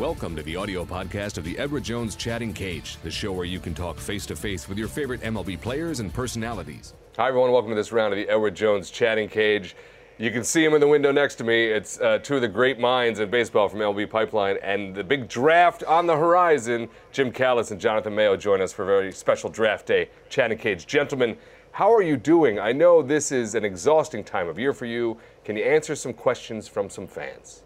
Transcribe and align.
Welcome 0.00 0.34
to 0.36 0.42
the 0.42 0.56
audio 0.56 0.86
podcast 0.86 1.36
of 1.36 1.44
the 1.44 1.58
Edward 1.58 1.84
Jones 1.84 2.16
Chatting 2.16 2.54
Cage, 2.54 2.96
the 3.02 3.10
show 3.10 3.32
where 3.32 3.44
you 3.44 3.60
can 3.60 3.74
talk 3.74 3.98
face 3.98 4.24
to 4.24 4.34
face 4.34 4.66
with 4.66 4.78
your 4.78 4.88
favorite 4.88 5.20
MLB 5.20 5.60
players 5.60 6.00
and 6.00 6.10
personalities. 6.10 6.94
Hi, 7.18 7.28
everyone. 7.28 7.52
Welcome 7.52 7.72
to 7.72 7.76
this 7.76 7.92
round 7.92 8.14
of 8.14 8.16
the 8.16 8.26
Edward 8.26 8.54
Jones 8.54 8.90
Chatting 8.90 9.28
Cage. 9.28 9.76
You 10.16 10.30
can 10.30 10.42
see 10.42 10.64
him 10.64 10.72
in 10.72 10.80
the 10.80 10.88
window 10.88 11.12
next 11.12 11.34
to 11.34 11.44
me. 11.44 11.66
It's 11.66 12.00
uh, 12.00 12.16
two 12.16 12.36
of 12.36 12.40
the 12.40 12.48
great 12.48 12.80
minds 12.80 13.20
in 13.20 13.28
baseball 13.28 13.68
from 13.68 13.80
MLB 13.80 14.08
Pipeline, 14.08 14.56
and 14.62 14.94
the 14.94 15.04
big 15.04 15.28
draft 15.28 15.84
on 15.84 16.06
the 16.06 16.16
horizon. 16.16 16.88
Jim 17.12 17.30
Callis 17.30 17.70
and 17.70 17.78
Jonathan 17.78 18.14
Mayo 18.14 18.38
join 18.38 18.62
us 18.62 18.72
for 18.72 18.84
a 18.84 18.86
very 18.86 19.12
special 19.12 19.50
draft 19.50 19.84
day 19.84 20.08
Chatting 20.30 20.56
Cage. 20.56 20.86
Gentlemen, 20.86 21.36
how 21.72 21.92
are 21.92 22.00
you 22.00 22.16
doing? 22.16 22.58
I 22.58 22.72
know 22.72 23.02
this 23.02 23.32
is 23.32 23.54
an 23.54 23.66
exhausting 23.66 24.24
time 24.24 24.48
of 24.48 24.58
year 24.58 24.72
for 24.72 24.86
you. 24.86 25.18
Can 25.44 25.58
you 25.58 25.64
answer 25.64 25.94
some 25.94 26.14
questions 26.14 26.66
from 26.66 26.88
some 26.88 27.06
fans? 27.06 27.64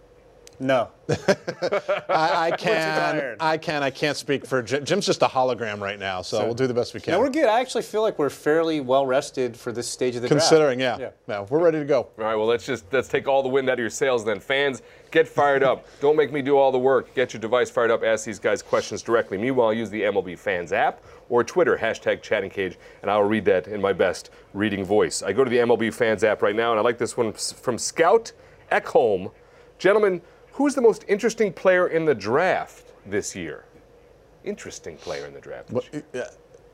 No. 0.64 0.88
I, 1.10 2.48
I 2.48 2.50
can. 2.58 2.98
tired. 2.98 3.36
I 3.38 3.58
can. 3.58 3.82
I 3.82 3.90
can't 3.90 4.16
speak 4.16 4.46
for 4.46 4.62
Jim. 4.62 4.82
Jim's 4.86 5.04
just 5.04 5.20
a 5.20 5.26
hologram 5.26 5.78
right 5.78 5.98
now, 5.98 6.22
so, 6.22 6.42
we'll 6.42 6.54
do 6.54 6.66
the 6.66 6.72
best 6.72 6.94
we 6.94 7.00
can. 7.00 7.12
No, 7.12 7.20
we're 7.20 7.28
good. 7.28 7.44
I 7.44 7.60
actually 7.60 7.82
feel 7.82 8.00
like 8.00 8.18
we're 8.18 8.30
fairly 8.30 8.80
well 8.80 9.04
rested 9.04 9.58
for 9.58 9.72
this 9.72 9.86
stage 9.86 10.16
of 10.16 10.22
the 10.22 10.28
Considering, 10.28 10.78
draft. 10.78 11.02
yeah, 11.02 11.10
yeah, 11.28 11.46
we're 11.50 11.62
ready 11.62 11.80
to 11.80 11.84
go. 11.84 11.98
All 12.00 12.12
right, 12.16 12.34
well, 12.34 12.46
let's 12.46 12.64
just 12.64 12.90
let's 12.94 13.08
take 13.08 13.28
all 13.28 13.42
the 13.42 13.48
wind 13.50 13.68
out 13.68 13.74
of 13.74 13.78
your 13.80 13.90
sails 13.90 14.24
then. 14.24 14.40
Fans, 14.40 14.80
get 15.10 15.28
fired 15.28 15.62
up. 15.62 15.84
Don't 16.00 16.16
make 16.16 16.32
me 16.32 16.40
do 16.40 16.56
all 16.56 16.72
the 16.72 16.78
work. 16.78 17.14
Get 17.14 17.34
your 17.34 17.42
device 17.42 17.68
fired 17.68 17.90
up. 17.90 18.02
Ask 18.02 18.24
these 18.24 18.38
guys 18.38 18.62
questions 18.62 19.02
directly. 19.02 19.36
Meanwhile, 19.36 19.74
use 19.74 19.90
the 19.90 20.00
MLB 20.00 20.38
Fans 20.38 20.72
app 20.72 21.02
or 21.28 21.44
Twitter, 21.44 21.76
hashtag 21.76 22.22
Chatting 22.22 22.48
Cage, 22.48 22.78
and 23.02 23.10
I'll 23.10 23.22
read 23.22 23.44
that 23.44 23.68
in 23.68 23.82
my 23.82 23.92
best 23.92 24.30
reading 24.54 24.82
voice. 24.82 25.22
I 25.22 25.34
go 25.34 25.44
to 25.44 25.50
the 25.50 25.58
MLB 25.58 25.92
Fans 25.92 26.24
app 26.24 26.40
right 26.40 26.56
now, 26.56 26.70
and 26.70 26.80
I 26.80 26.82
like 26.82 26.96
this 26.96 27.18
one 27.18 27.34
from 27.34 27.76
Scout 27.76 28.32
Ekholm. 28.72 29.30
Gentlemen, 29.78 30.22
who's 30.54 30.74
the 30.74 30.80
most 30.82 31.04
interesting 31.08 31.52
player 31.52 31.88
in 31.88 32.04
the 32.04 32.14
draft 32.14 32.92
this 33.06 33.34
year? 33.36 33.64
Interesting 34.44 34.96
player 34.96 35.26
in 35.26 35.34
the 35.34 35.40
draft. 35.40 35.68
This 35.68 35.84
year. 35.92 36.26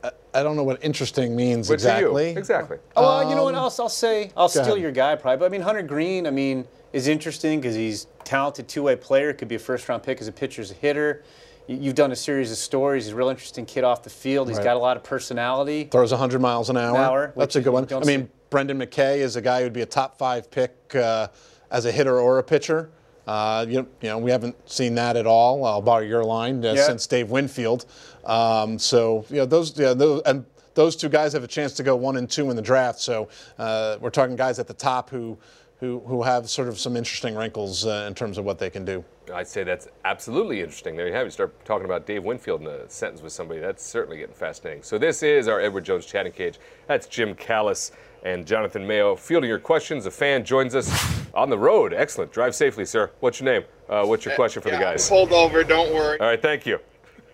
I, 0.03 0.11
I 0.33 0.43
don't 0.43 0.55
know 0.55 0.63
what 0.63 0.83
interesting 0.83 1.35
means 1.35 1.67
But 1.67 1.79
to 1.79 1.85
you, 1.85 1.89
exactly. 2.17 2.29
exactly. 2.31 2.77
Oh, 2.95 3.03
well, 3.03 3.29
you 3.29 3.35
know 3.35 3.43
what 3.43 3.53
else 3.55 3.79
I'll 3.79 3.87
say? 3.89 4.31
I'll 4.35 4.49
steal 4.49 4.63
ahead. 4.63 4.79
your 4.79 4.91
guy 4.91 5.15
probably. 5.15 5.37
But 5.39 5.45
I 5.45 5.49
mean, 5.49 5.61
Hunter 5.61 5.83
Greene, 5.83 6.25
I 6.25 6.31
mean, 6.31 6.65
is 6.91 7.07
interesting 7.07 7.61
because 7.61 7.75
he's 7.75 8.07
talented 8.23 8.67
two-way 8.67 8.95
player. 8.95 9.31
Could 9.33 9.47
be 9.47 9.55
a 9.55 9.59
first-round 9.59 10.01
pick 10.01 10.19
as 10.19 10.27
a 10.27 10.31
pitcher, 10.31 10.61
as 10.61 10.71
a 10.71 10.75
hitter. 10.75 11.23
You- 11.67 11.77
You've 11.77 11.95
done 11.95 12.11
a 12.11 12.15
series 12.15 12.51
of 12.51 12.57
stories. 12.57 13.05
He's 13.05 13.13
a 13.13 13.15
real 13.15 13.29
interesting 13.29 13.65
kid 13.65 13.83
off 13.83 14.01
the 14.01 14.09
field. 14.09 14.47
He's 14.47 14.57
Right. 14.57 14.63
got 14.63 14.75
a 14.75 14.79
lot 14.79 14.97
of 14.97 15.03
personality. 15.03 15.83
Throws 15.91 16.11
100 16.11 16.41
miles 16.41 16.69
an 16.71 16.77
hour. 16.77 16.97
hour, 16.97 17.33
That's 17.37 17.55
a 17.55 17.61
good 17.61 17.71
one. 17.71 17.85
don't 17.85 18.03
I 18.03 18.07
mean. 18.07 18.29
Brendan 18.49 18.79
McKay 18.79 19.17
is 19.19 19.35
a 19.37 19.41
guy 19.41 19.61
who'd 19.61 19.71
be 19.71 19.81
a 19.81 19.85
top 19.85 20.17
five 20.17 20.49
pick 20.51 20.75
uh, 20.95 21.27
as 21.69 21.85
a 21.85 21.91
hitter 21.91 22.19
or 22.19 22.39
a 22.39 22.43
pitcher. 22.43 22.89
Uh, 23.27 23.65
you, 23.67 23.87
you 24.01 24.09
know, 24.09 24.17
we 24.17 24.31
haven't 24.31 24.55
seen 24.69 24.95
that 24.95 25.15
at 25.15 25.27
all. 25.27 25.63
I'll 25.65 25.81
borrow 25.81 26.03
your 26.03 26.23
line 26.23 26.65
uh, 26.65 26.73
Yeah. 26.73 26.85
since 26.85 27.05
Dave 27.07 27.29
Winfield. 27.29 27.85
Um, 28.25 28.79
so, 28.79 29.25
you 29.29 29.37
know, 29.37 29.45
those, 29.45 29.77
yeah, 29.77 29.93
those, 29.93 30.21
and 30.23 30.45
those 30.73 30.95
two 30.95 31.09
guys 31.09 31.33
have 31.33 31.43
a 31.43 31.47
chance 31.47 31.73
to 31.73 31.83
go 31.83 31.95
one 31.95 32.17
and 32.17 32.29
two 32.29 32.49
in 32.49 32.55
the 32.55 32.61
draft. 32.61 32.99
So 32.99 33.27
uh, 33.59 33.97
we're 33.99 34.09
talking 34.09 34.35
guys 34.35 34.57
at 34.59 34.67
the 34.67 34.73
top 34.73 35.09
who, 35.09 35.37
who, 35.79 35.99
who 36.05 36.23
have 36.23 36.49
sort 36.49 36.67
of 36.67 36.79
some 36.79 36.95
interesting 36.95 37.35
wrinkles 37.35 37.85
uh, 37.85 38.05
in 38.07 38.13
terms 38.15 38.37
of 38.37 38.45
what 38.45 38.57
they 38.59 38.69
can 38.69 38.85
do. 38.85 39.03
I'd 39.33 39.47
say 39.47 39.63
that's 39.63 39.87
absolutely 40.03 40.59
interesting. 40.59 40.95
There 40.97 41.07
you 41.07 41.13
have 41.13 41.21
it. 41.23 41.25
You 41.25 41.31
start 41.31 41.63
talking 41.63 41.85
about 41.85 42.05
Dave 42.05 42.23
Winfield 42.23 42.61
in 42.61 42.67
a 42.67 42.89
sentence 42.89 43.21
with 43.21 43.31
somebody. 43.31 43.59
That's 43.61 43.85
certainly 43.85 44.17
getting 44.17 44.35
fascinating. 44.35 44.83
So 44.83 44.97
this 44.97 45.23
is 45.23 45.47
our 45.47 45.61
Edward 45.61 45.85
Jones 45.85 46.05
chatting 46.05 46.31
cage. 46.33 46.59
That's 46.87 47.07
Jim 47.07 47.35
Callis 47.35 47.91
and 48.23 48.45
Jonathan 48.45 48.85
Mayo 48.85 49.15
fielding 49.15 49.49
your 49.49 49.59
questions. 49.59 50.05
A 50.05 50.11
fan 50.11 50.43
joins 50.43 50.75
us 50.75 50.89
on 51.33 51.49
the 51.49 51.57
road. 51.57 51.93
Excellent. 51.93 52.31
Drive 52.31 52.55
safely, 52.55 52.85
sir. 52.85 53.11
What's 53.19 53.39
your 53.39 53.51
name? 53.53 53.63
Uh, 53.89 54.05
what's 54.05 54.25
your 54.25 54.35
question 54.35 54.61
for 54.61 54.69
the 54.69 54.75
Yeah, 54.75 54.81
guys? 54.81 55.07
Pulled 55.09 55.31
over, 55.33 55.63
don't 55.63 55.93
worry. 55.93 56.19
All 56.19 56.27
right, 56.27 56.41
thank 56.41 56.65
you. 56.65 56.79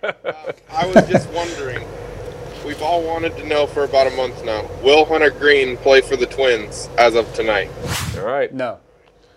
I 0.04 0.86
was 0.86 1.08
just 1.10 1.30
wondering. 1.30 1.86
We've 2.66 2.82
all 2.82 3.02
wanted 3.04 3.38
to 3.38 3.46
know 3.46 3.66
for 3.66 3.84
about 3.84 4.08
a 4.08 4.16
month 4.16 4.44
now. 4.44 4.70
Will 4.84 5.06
Hunter 5.06 5.30
Greene 5.30 5.78
play 5.78 6.02
for 6.02 6.16
the 6.18 6.26
Twins 6.26 6.90
as 6.98 7.16
of 7.16 7.32
tonight? 7.34 7.70
All 8.18 8.26
right. 8.26 8.54
No, 8.54 8.80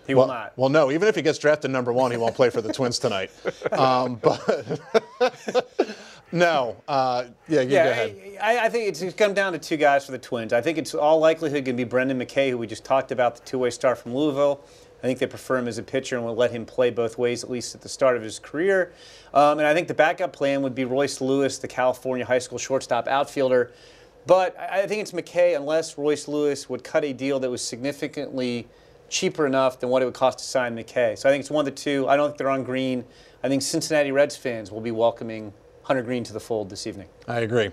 he 0.05 0.13
Well, 0.15 0.27
will 0.27 0.33
not. 0.33 0.53
well, 0.57 0.69
no. 0.69 0.91
Even 0.91 1.07
if 1.07 1.15
he 1.15 1.21
gets 1.21 1.39
drafted 1.39 1.71
number 1.71 1.93
one, 1.93 2.11
he 2.11 2.17
won't 2.17 2.35
play 2.35 2.49
for 2.49 2.61
the 2.61 2.73
Twins 2.73 2.99
tonight. 2.99 3.31
Um, 3.71 4.15
but 4.15 4.79
no, 6.31 6.77
uh, 6.87 7.25
yeah, 7.47 7.61
you 7.61 7.69
go 7.69 7.75
Yeah, 7.75 7.87
ahead. 7.87 8.37
I, 8.41 8.65
I 8.65 8.69
think 8.69 8.87
it's, 8.87 9.01
it's 9.01 9.15
come 9.15 9.33
down 9.33 9.53
to 9.53 9.59
two 9.59 9.77
guys 9.77 10.05
for 10.05 10.11
the 10.11 10.17
Twins. 10.17 10.53
I 10.53 10.61
think 10.61 10.77
it's 10.77 10.93
all 10.93 11.19
likelihood 11.19 11.65
going 11.65 11.77
to 11.77 11.83
be 11.83 11.89
Brendan 11.89 12.19
McKay, 12.19 12.49
who 12.49 12.57
we 12.57 12.67
just 12.67 12.85
talked 12.85 13.11
about, 13.11 13.35
the 13.35 13.41
two-way 13.43 13.69
star 13.69 13.95
from 13.95 14.15
Louisville. 14.15 14.61
I 15.03 15.07
think 15.07 15.17
they 15.17 15.25
prefer 15.27 15.57
him 15.57 15.67
as 15.67 15.77
a 15.79 15.83
pitcher 15.83 16.15
and 16.15 16.25
will 16.25 16.35
let 16.35 16.51
him 16.51 16.65
play 16.65 16.91
both 16.91 17.17
ways, 17.17 17.43
at 17.43 17.49
least 17.49 17.73
at 17.73 17.81
the 17.81 17.89
start 17.89 18.17
of 18.17 18.23
his 18.23 18.37
career. 18.37 18.93
Um, 19.33 19.57
and 19.57 19.67
I 19.67 19.73
think 19.73 19.87
the 19.87 19.95
backup 19.95 20.31
plan 20.31 20.61
would 20.61 20.75
be 20.75 20.85
Royce 20.85 21.21
Lewis, 21.21 21.57
the 21.57 21.67
California 21.67 22.23
high 22.25 22.39
school 22.39 22.59
shortstop 22.59 23.07
outfielder. 23.07 23.71
But 24.27 24.55
I 24.59 24.85
think 24.85 25.01
it's 25.01 25.11
McKay, 25.11 25.55
unless 25.55 25.97
Royce 25.97 26.27
Lewis 26.27 26.69
would 26.69 26.83
cut 26.83 27.03
a 27.03 27.13
deal 27.13 27.39
that 27.39 27.49
was 27.49 27.63
significantly 27.63 28.67
cheaper 29.09 29.47
enough 29.47 29.79
than 29.79 29.89
what 29.89 30.03
it 30.03 30.05
would 30.05 30.13
cost 30.13 30.37
to 30.37 30.45
sign 30.45 30.75
McKay. 30.75 31.17
So 31.17 31.27
I 31.27 31.31
think 31.31 31.41
it's 31.41 31.49
one 31.49 31.67
of 31.67 31.73
the 31.73 31.79
two. 31.81 32.07
I 32.07 32.15
don't 32.15 32.29
think 32.29 32.37
they're 32.37 32.49
on 32.51 32.63
Greene. 32.63 33.03
I 33.43 33.49
think 33.49 33.63
Cincinnati 33.63 34.11
Reds 34.11 34.37
fans 34.37 34.71
will 34.71 34.81
be 34.81 34.91
welcoming 34.91 35.51
Hunter 35.83 36.03
Greene 36.03 36.23
to 36.23 36.33
the 36.33 36.39
fold 36.39 36.69
this 36.69 36.87
evening. 36.87 37.07
I 37.27 37.39
agree. 37.39 37.71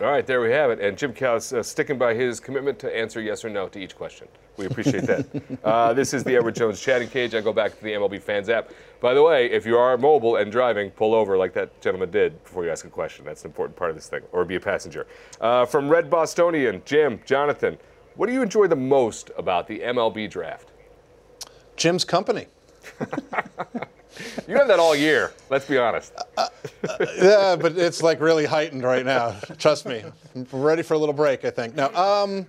All 0.00 0.06
right, 0.06 0.26
there 0.26 0.40
we 0.40 0.50
have 0.50 0.70
it. 0.70 0.80
And 0.80 0.98
Jim 0.98 1.12
Callis 1.12 1.52
uh, 1.52 1.62
sticking 1.62 1.98
by 1.98 2.14
his 2.14 2.40
commitment 2.40 2.80
to 2.80 2.96
answer 2.96 3.20
yes 3.20 3.44
or 3.44 3.48
no 3.48 3.68
to 3.68 3.78
each 3.78 3.94
question. 3.94 4.26
We 4.56 4.66
appreciate 4.66 5.04
that. 5.04 5.26
uh, 5.64 5.92
this 5.92 6.12
is 6.12 6.24
the 6.24 6.34
Edward 6.34 6.56
Jones 6.56 6.80
chatting 6.80 7.08
cage. 7.08 7.32
I 7.32 7.40
go 7.40 7.52
back 7.52 7.76
to 7.76 7.84
the 7.84 7.92
MLB 7.92 8.20
Fans 8.20 8.48
app. 8.48 8.70
By 9.00 9.14
the 9.14 9.22
way, 9.22 9.50
if 9.52 9.64
you 9.64 9.78
are 9.78 9.96
mobile 9.96 10.36
and 10.36 10.50
driving, 10.50 10.90
pull 10.90 11.14
over 11.14 11.36
like 11.36 11.52
that 11.54 11.80
gentleman 11.80 12.10
did 12.10 12.42
before 12.42 12.64
you 12.64 12.72
ask 12.72 12.84
a 12.84 12.88
question. 12.88 13.24
That's 13.24 13.44
an 13.44 13.50
important 13.50 13.76
part 13.76 13.90
of 13.90 13.96
this 13.96 14.08
thing, 14.08 14.22
or 14.32 14.44
be 14.44 14.56
a 14.56 14.60
passenger. 14.60 15.06
Uh, 15.40 15.64
from 15.64 15.88
Red 15.88 16.10
Bostonian, 16.10 16.82
Jim, 16.84 17.20
Jonathan, 17.24 17.78
what 18.16 18.26
do 18.26 18.32
you 18.32 18.42
enjoy 18.42 18.66
the 18.66 18.76
most 18.76 19.30
about 19.36 19.68
the 19.68 19.78
MLB 19.78 20.28
draft? 20.28 20.70
Jim's 21.76 22.04
company. 22.04 22.46
You 24.48 24.56
have 24.56 24.68
that 24.68 24.78
all 24.78 24.94
year. 24.94 25.32
Let's 25.50 25.66
be 25.66 25.78
honest. 25.78 26.12
Yeah, 27.18 27.56
but 27.56 27.76
it's 27.76 28.02
like 28.02 28.20
really 28.20 28.44
heightened 28.44 28.82
right 28.82 29.04
now. 29.04 29.36
Trust 29.58 29.86
me. 29.86 30.04
I'm 30.34 30.46
ready 30.52 30.82
for 30.82 30.94
a 30.94 30.98
little 30.98 31.14
break, 31.14 31.44
I 31.44 31.50
think. 31.50 31.74
Now, 31.74 31.88
um, 31.94 32.46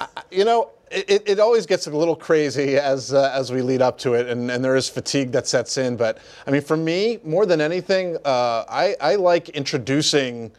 I- 0.00 0.06
you 0.30 0.44
know, 0.44 0.70
it, 0.90 1.22
it 1.26 1.40
always 1.40 1.66
gets 1.66 1.86
a 1.86 1.90
little 1.90 2.16
crazy 2.16 2.76
as 2.76 3.12
uh, 3.12 3.30
as 3.34 3.52
we 3.52 3.62
lead 3.62 3.82
up 3.82 3.98
to 3.98 4.14
it, 4.14 4.26
and, 4.28 4.50
and 4.50 4.64
there 4.64 4.76
is 4.76 4.88
fatigue 4.88 5.32
that 5.32 5.46
sets 5.46 5.76
in. 5.76 5.96
But 5.96 6.18
I 6.46 6.50
mean, 6.50 6.62
for 6.62 6.76
me, 6.76 7.18
more 7.24 7.44
than 7.46 7.60
anything, 7.60 8.16
uh, 8.24 8.64
I, 8.68 8.96
I 9.00 9.16
like 9.16 9.50
introducing 9.50 10.50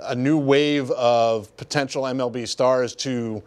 a 0.00 0.14
new 0.14 0.36
wave 0.38 0.90
of 0.92 1.54
potential 1.56 2.04
MLB 2.04 2.48
stars 2.48 2.94
to 2.96 3.42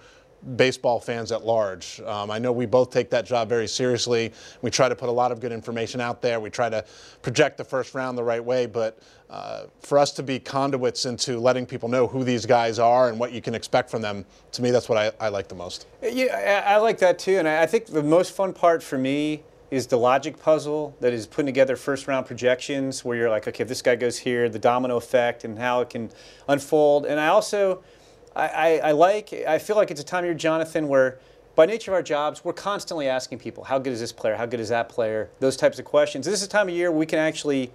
baseball 0.55 0.99
fans 0.99 1.31
at 1.31 1.45
large. 1.45 2.01
Um, 2.01 2.31
I 2.31 2.39
know 2.39 2.51
we 2.51 2.65
both 2.65 2.89
take 2.89 3.09
that 3.11 3.25
job 3.25 3.47
very 3.47 3.67
seriously. 3.67 4.33
We 4.61 4.71
try 4.71 4.89
to 4.89 4.95
put 4.95 5.09
a 5.09 5.11
lot 5.11 5.31
of 5.31 5.39
good 5.39 5.51
information 5.51 6.01
out 6.01 6.21
there. 6.21 6.39
We 6.39 6.49
try 6.49 6.69
to 6.69 6.83
project 7.21 7.57
the 7.57 7.63
first 7.63 7.93
round 7.93 8.17
the 8.17 8.23
right 8.23 8.43
way. 8.43 8.65
But 8.65 8.99
uh, 9.29 9.65
for 9.79 9.97
us 9.97 10.11
to 10.13 10.23
be 10.23 10.39
conduits 10.39 11.05
into 11.05 11.39
letting 11.39 11.65
people 11.65 11.87
know 11.87 12.07
who 12.07 12.23
these 12.23 12.45
guys 12.45 12.79
are 12.79 13.09
and 13.09 13.17
what 13.17 13.31
you 13.31 13.41
can 13.41 13.55
expect 13.55 13.89
from 13.89 14.01
them, 14.01 14.25
to 14.51 14.61
me, 14.61 14.71
that's 14.71 14.89
what 14.89 14.97
I, 14.97 15.11
I 15.25 15.29
like 15.29 15.47
the 15.47 15.55
most. 15.55 15.87
Yeah, 16.01 16.65
I, 16.67 16.73
I 16.73 16.77
like 16.77 16.97
that 16.99 17.17
too, 17.17 17.37
and 17.37 17.47
I 17.47 17.61
I 17.61 17.67
think 17.67 17.85
the 17.85 18.03
most 18.03 18.35
fun 18.35 18.53
part 18.53 18.81
for 18.81 18.97
me 18.97 19.43
is 19.69 19.87
the 19.87 19.97
logic 19.97 20.37
puzzle 20.37 20.95
that 20.99 21.13
is 21.13 21.25
putting 21.25 21.45
together 21.45 21.77
first 21.77 22.07
round 22.07 22.25
projections 22.25 23.05
where 23.05 23.15
you're 23.15 23.29
like, 23.29 23.47
okay, 23.47 23.61
if 23.61 23.69
this 23.69 23.81
guy 23.81 23.95
goes 23.95 24.17
here, 24.17 24.49
the 24.49 24.59
domino 24.59 24.97
effect 24.97 25.45
and 25.45 25.57
how 25.57 25.79
it 25.79 25.89
can 25.89 26.09
unfold. 26.49 27.05
And 27.05 27.19
I 27.19 27.27
also, 27.27 27.81
I, 28.35 28.47
I, 28.47 28.77
I 28.77 28.91
like, 28.91 29.33
I 29.33 29.59
feel 29.59 29.75
like 29.75 29.91
it's 29.91 30.01
a 30.01 30.05
time 30.05 30.19
of 30.23 30.25
year, 30.25 30.33
Jonathan, 30.33 30.87
where 30.87 31.19
by 31.55 31.65
nature 31.65 31.91
of 31.91 31.95
our 31.95 32.01
jobs, 32.03 32.45
we're 32.45 32.53
constantly 32.53 33.07
asking 33.07 33.39
people, 33.39 33.63
how 33.63 33.77
good 33.77 33.93
is 33.93 33.99
this 33.99 34.13
player? 34.13 34.35
How 34.35 34.45
good 34.45 34.59
is 34.59 34.69
that 34.69 34.87
player? 34.89 35.29
Those 35.39 35.57
types 35.57 35.79
of 35.79 35.85
questions. 35.85 36.25
This 36.25 36.35
is 36.35 36.45
a 36.45 36.49
time 36.49 36.69
of 36.69 36.73
year 36.73 36.91
we 36.91 37.05
can 37.05 37.19
actually, 37.19 37.71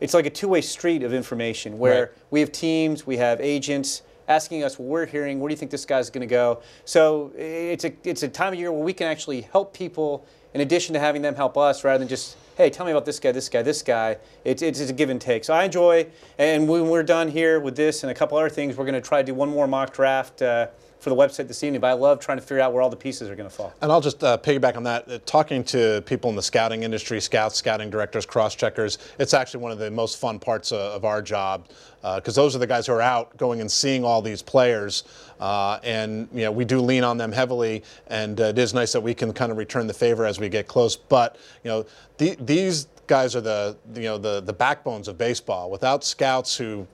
it's 0.00 0.14
like 0.14 0.26
a 0.26 0.30
two-way 0.30 0.60
street 0.60 1.02
of 1.02 1.12
information 1.12 1.78
where 1.78 2.00
Right. 2.00 2.12
we 2.30 2.40
have 2.40 2.50
teams, 2.50 3.06
we 3.06 3.16
have 3.18 3.40
agents 3.40 4.02
asking 4.26 4.64
us 4.64 4.78
what 4.78 4.88
we're 4.88 5.06
hearing, 5.06 5.38
where 5.38 5.48
do 5.48 5.52
you 5.52 5.58
think 5.58 5.70
this 5.70 5.84
guy's 5.84 6.10
going 6.10 6.26
to 6.26 6.32
go? 6.32 6.60
So 6.86 7.30
it's 7.36 7.84
a 7.84 7.92
it's 8.04 8.22
a 8.22 8.28
time 8.28 8.54
of 8.54 8.58
year 8.58 8.72
where 8.72 8.82
we 8.82 8.94
can 8.94 9.06
actually 9.06 9.42
help 9.42 9.74
people 9.74 10.26
in 10.54 10.60
addition 10.62 10.94
to 10.94 10.98
having 10.98 11.20
them 11.20 11.34
help 11.34 11.58
us, 11.58 11.84
rather 11.84 11.98
than 11.98 12.08
just 12.08 12.36
hey, 12.56 12.70
tell 12.70 12.86
me 12.86 12.92
about 12.92 13.04
this 13.04 13.18
guy, 13.18 13.32
this 13.32 13.48
guy, 13.48 13.62
this 13.62 13.82
guy. 13.82 14.16
It's 14.44 14.62
it's, 14.62 14.80
it's 14.80 14.90
a 14.90 14.94
give 14.94 15.10
and 15.10 15.20
take. 15.20 15.44
So 15.44 15.54
I 15.54 15.64
enjoy, 15.64 16.06
and 16.38 16.68
when 16.68 16.88
we're 16.88 17.02
done 17.02 17.28
here 17.28 17.60
with 17.60 17.76
this 17.76 18.02
and 18.02 18.10
a 18.10 18.14
couple 18.14 18.38
other 18.38 18.48
things, 18.48 18.76
we're 18.76 18.84
going 18.84 18.94
to 18.94 19.00
try 19.00 19.22
to 19.22 19.26
do 19.26 19.34
one 19.34 19.50
more 19.50 19.66
mock 19.66 19.92
draft. 19.92 20.42
Uh, 20.42 20.68
for 21.04 21.10
the 21.10 21.16
website 21.16 21.46
this 21.46 21.62
evening, 21.62 21.82
but 21.82 21.88
I 21.88 21.92
love 21.92 22.18
trying 22.18 22.38
to 22.38 22.42
figure 22.42 22.60
out 22.60 22.72
where 22.72 22.82
all 22.82 22.88
the 22.88 22.96
pieces 22.96 23.28
are 23.28 23.36
going 23.36 23.48
to 23.48 23.54
fall. 23.54 23.74
And 23.82 23.92
I'll 23.92 24.00
just 24.00 24.24
uh, 24.24 24.38
piggyback 24.38 24.74
on 24.76 24.82
that. 24.84 25.08
Uh, 25.08 25.18
talking 25.26 25.62
to 25.64 26.02
people 26.06 26.30
in 26.30 26.36
the 26.36 26.42
scouting 26.42 26.82
industry, 26.82 27.20
scouts, 27.20 27.56
scouting 27.56 27.90
directors, 27.90 28.24
cross 28.24 28.54
checkers, 28.54 28.98
it's 29.18 29.34
actually 29.34 29.60
one 29.60 29.70
of 29.70 29.78
the 29.78 29.90
most 29.90 30.18
fun 30.18 30.38
parts 30.38 30.72
of, 30.72 30.80
of 30.80 31.04
our 31.04 31.20
job 31.20 31.68
because 32.16 32.34
those 32.34 32.54
are 32.54 32.58
the 32.58 32.66
guys 32.66 32.86
who 32.86 32.92
are 32.92 33.00
out 33.00 33.34
going 33.38 33.60
and 33.62 33.70
seeing 33.70 34.04
all 34.04 34.20
these 34.20 34.42
players. 34.42 35.04
Uh, 35.40 35.78
and 35.82 36.28
you 36.32 36.42
know, 36.42 36.52
we 36.52 36.64
do 36.64 36.80
lean 36.80 37.02
on 37.02 37.16
them 37.16 37.32
heavily, 37.32 37.82
and 38.08 38.40
uh, 38.40 38.44
it 38.44 38.58
is 38.58 38.74
nice 38.74 38.92
that 38.92 39.00
we 39.00 39.14
can 39.14 39.32
kind 39.32 39.50
of 39.50 39.58
return 39.58 39.86
the 39.86 39.94
favor 39.94 40.26
as 40.26 40.38
we 40.38 40.48
get 40.48 40.66
close. 40.66 40.96
But 40.96 41.36
you 41.62 41.70
know, 41.70 41.86
the, 42.18 42.36
these 42.40 42.88
guys 43.06 43.34
are 43.34 43.40
the 43.40 43.76
you 43.94 44.02
know 44.02 44.18
the 44.18 44.40
the 44.40 44.52
backbones 44.52 45.08
of 45.08 45.16
baseball. 45.16 45.70
Without 45.70 46.04
scouts 46.04 46.56
who 46.56 46.86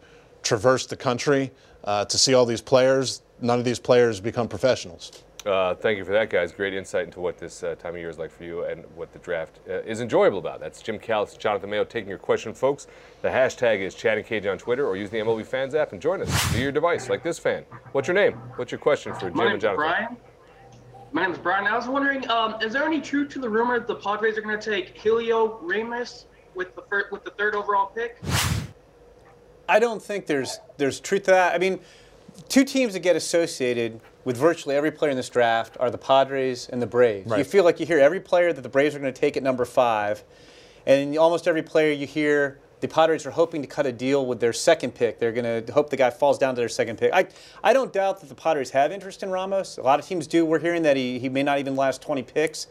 traverse 0.43 0.87
the 0.87 0.97
country 0.97 1.51
uh, 1.85 2.05
to 2.05 2.19
see 2.19 2.35
all 2.35 2.47
these 2.47 2.61
players, 2.62 3.23
none 3.41 3.59
of 3.59 3.65
these 3.65 3.79
players 3.79 4.21
become 4.21 4.49
professionals. 4.49 5.25
Uh, 5.47 5.75
thank 5.75 5.97
you 5.97 6.05
for 6.05 6.13
that, 6.13 6.29
guys. 6.29 6.53
Great 6.53 6.75
insight 6.75 7.05
into 7.05 7.19
what 7.19 7.39
this 7.39 7.63
uh, 7.63 7.75
time 7.77 7.95
of 7.95 7.99
year 8.01 8.11
is 8.11 8.19
like 8.19 8.31
for 8.31 8.45
you 8.45 8.65
and 8.65 8.85
what 8.95 9.11
the 9.15 9.19
draft 9.21 9.59
uh, 9.71 9.81
is 9.83 10.03
enjoyable 10.03 10.37
about. 10.39 10.61
That's 10.61 10.83
Jim 10.83 10.99
Callis, 10.99 11.35
Jonathan 11.35 11.71
Mayo 11.71 11.85
taking 11.85 12.11
your 12.11 12.19
question, 12.19 12.53
folks. 12.53 12.87
The 13.23 13.29
hashtag 13.29 13.79
is 13.81 13.95
Chatting 13.95 14.25
Cage 14.25 14.45
on 14.45 14.59
Twitter 14.59 14.87
or 14.87 14.97
use 14.99 15.09
the 15.09 15.17
MLB 15.17 15.47
Fans 15.47 15.75
app 15.75 15.93
and 15.93 16.03
join 16.03 16.21
us 16.21 16.29
via 16.49 16.61
your 16.65 16.73
device, 16.73 17.09
like 17.09 17.23
this 17.23 17.39
fan. 17.39 17.65
What's 17.93 18.07
your 18.07 18.15
name? 18.15 18.35
What's 18.57 18.71
your 18.71 18.81
question 18.81 19.15
for 19.15 19.29
Jim 19.31 19.37
My 19.37 19.45
and 19.45 19.53
name's 19.53 19.63
Jonathan? 19.63 19.77
Brian. 19.79 20.17
My 21.13 21.23
name 21.23 21.33
is 21.33 21.39
Brian. 21.39 21.67
I 21.67 21.75
was 21.75 21.89
wondering, 21.89 22.29
um, 22.31 22.61
is 22.61 22.75
there 22.75 22.85
any 22.85 23.01
truth 23.01 23.31
to 23.31 23.39
the 23.39 23.49
rumor 23.49 23.79
that 23.79 23.89
the 23.89 23.97
Padres 23.97 24.37
are 24.37 24.43
going 24.43 24.61
to 24.61 24.71
take 24.71 24.95
Heliot 24.95 25.59
Ramos 25.63 26.27
with 26.55 26.75
the 26.77 26.83
fir- 26.83 27.09
with 27.11 27.25
the 27.25 27.31
third 27.31 27.55
overall 27.55 27.87
pick? 27.87 28.19
I 29.71 29.79
don't 29.79 30.03
think 30.03 30.27
there's 30.27 30.59
there's 30.77 31.01
truth 31.01 31.23
to 31.25 31.31
that. 31.31 31.55
I 31.55 31.59
mean, 31.59 31.81
two 32.49 32.65
teams 32.65 32.93
that 32.94 33.00
get 33.00 33.17
associated 33.17 34.00
with 34.25 34.37
virtually 34.37 34.75
every 34.77 34.91
player 34.91 35.11
in 35.11 35.17
this 35.17 35.29
draft 35.29 35.77
are 35.81 35.91
the 35.91 35.99
Padres 35.99 36.69
and 36.69 36.81
the 36.81 36.87
Braves. 36.87 37.31
You 37.38 37.44
feel 37.44 37.65
like 37.65 37.81
you 37.81 37.87
hear 37.87 37.99
every 37.99 38.21
player 38.21 38.53
that 38.53 38.62
the 38.62 38.69
Braves 38.69 38.94
are 38.94 38.99
going 38.99 39.12
to 39.12 39.19
take 39.21 39.37
at 39.37 39.43
number 39.43 39.65
five, 39.65 40.23
and 40.87 41.17
almost 41.17 41.49
every 41.49 41.62
player 41.62 41.93
you 41.93 42.06
hear 42.06 42.59
the 42.81 42.88
Padres 42.88 43.27
are 43.27 43.31
hoping 43.31 43.61
to 43.62 43.69
cut 43.69 43.87
a 43.87 43.93
deal 43.93 44.25
with 44.27 44.41
their 44.41 44.53
second 44.53 44.94
pick. 44.94 45.19
They're 45.19 45.32
going 45.32 45.65
to 45.65 45.73
hope 45.73 45.91
the 45.91 45.97
guy 45.97 46.11
falls 46.11 46.38
down 46.38 46.55
to 46.55 46.61
their 46.61 46.69
second 46.69 46.99
pick. 46.99 47.12
I, 47.12 47.27
I 47.62 47.73
don't 47.73 47.93
doubt 47.93 48.21
that 48.21 48.29
the 48.29 48.35
Padres 48.35 48.71
have 48.71 48.91
interest 48.91 49.23
in 49.23 49.31
Ramos. 49.31 49.79
A 49.79 49.83
lot 49.83 49.99
of 50.00 50.06
teams 50.06 50.26
do. 50.26 50.44
We're 50.44 50.61
hearing 50.61 50.83
that 50.83 50.97
he, 50.97 51.19
he 51.19 51.29
may 51.29 51.43
not 51.43 51.59
even 51.59 51.76
last 51.76 52.00
20 52.03 52.23
picks. 52.23 52.67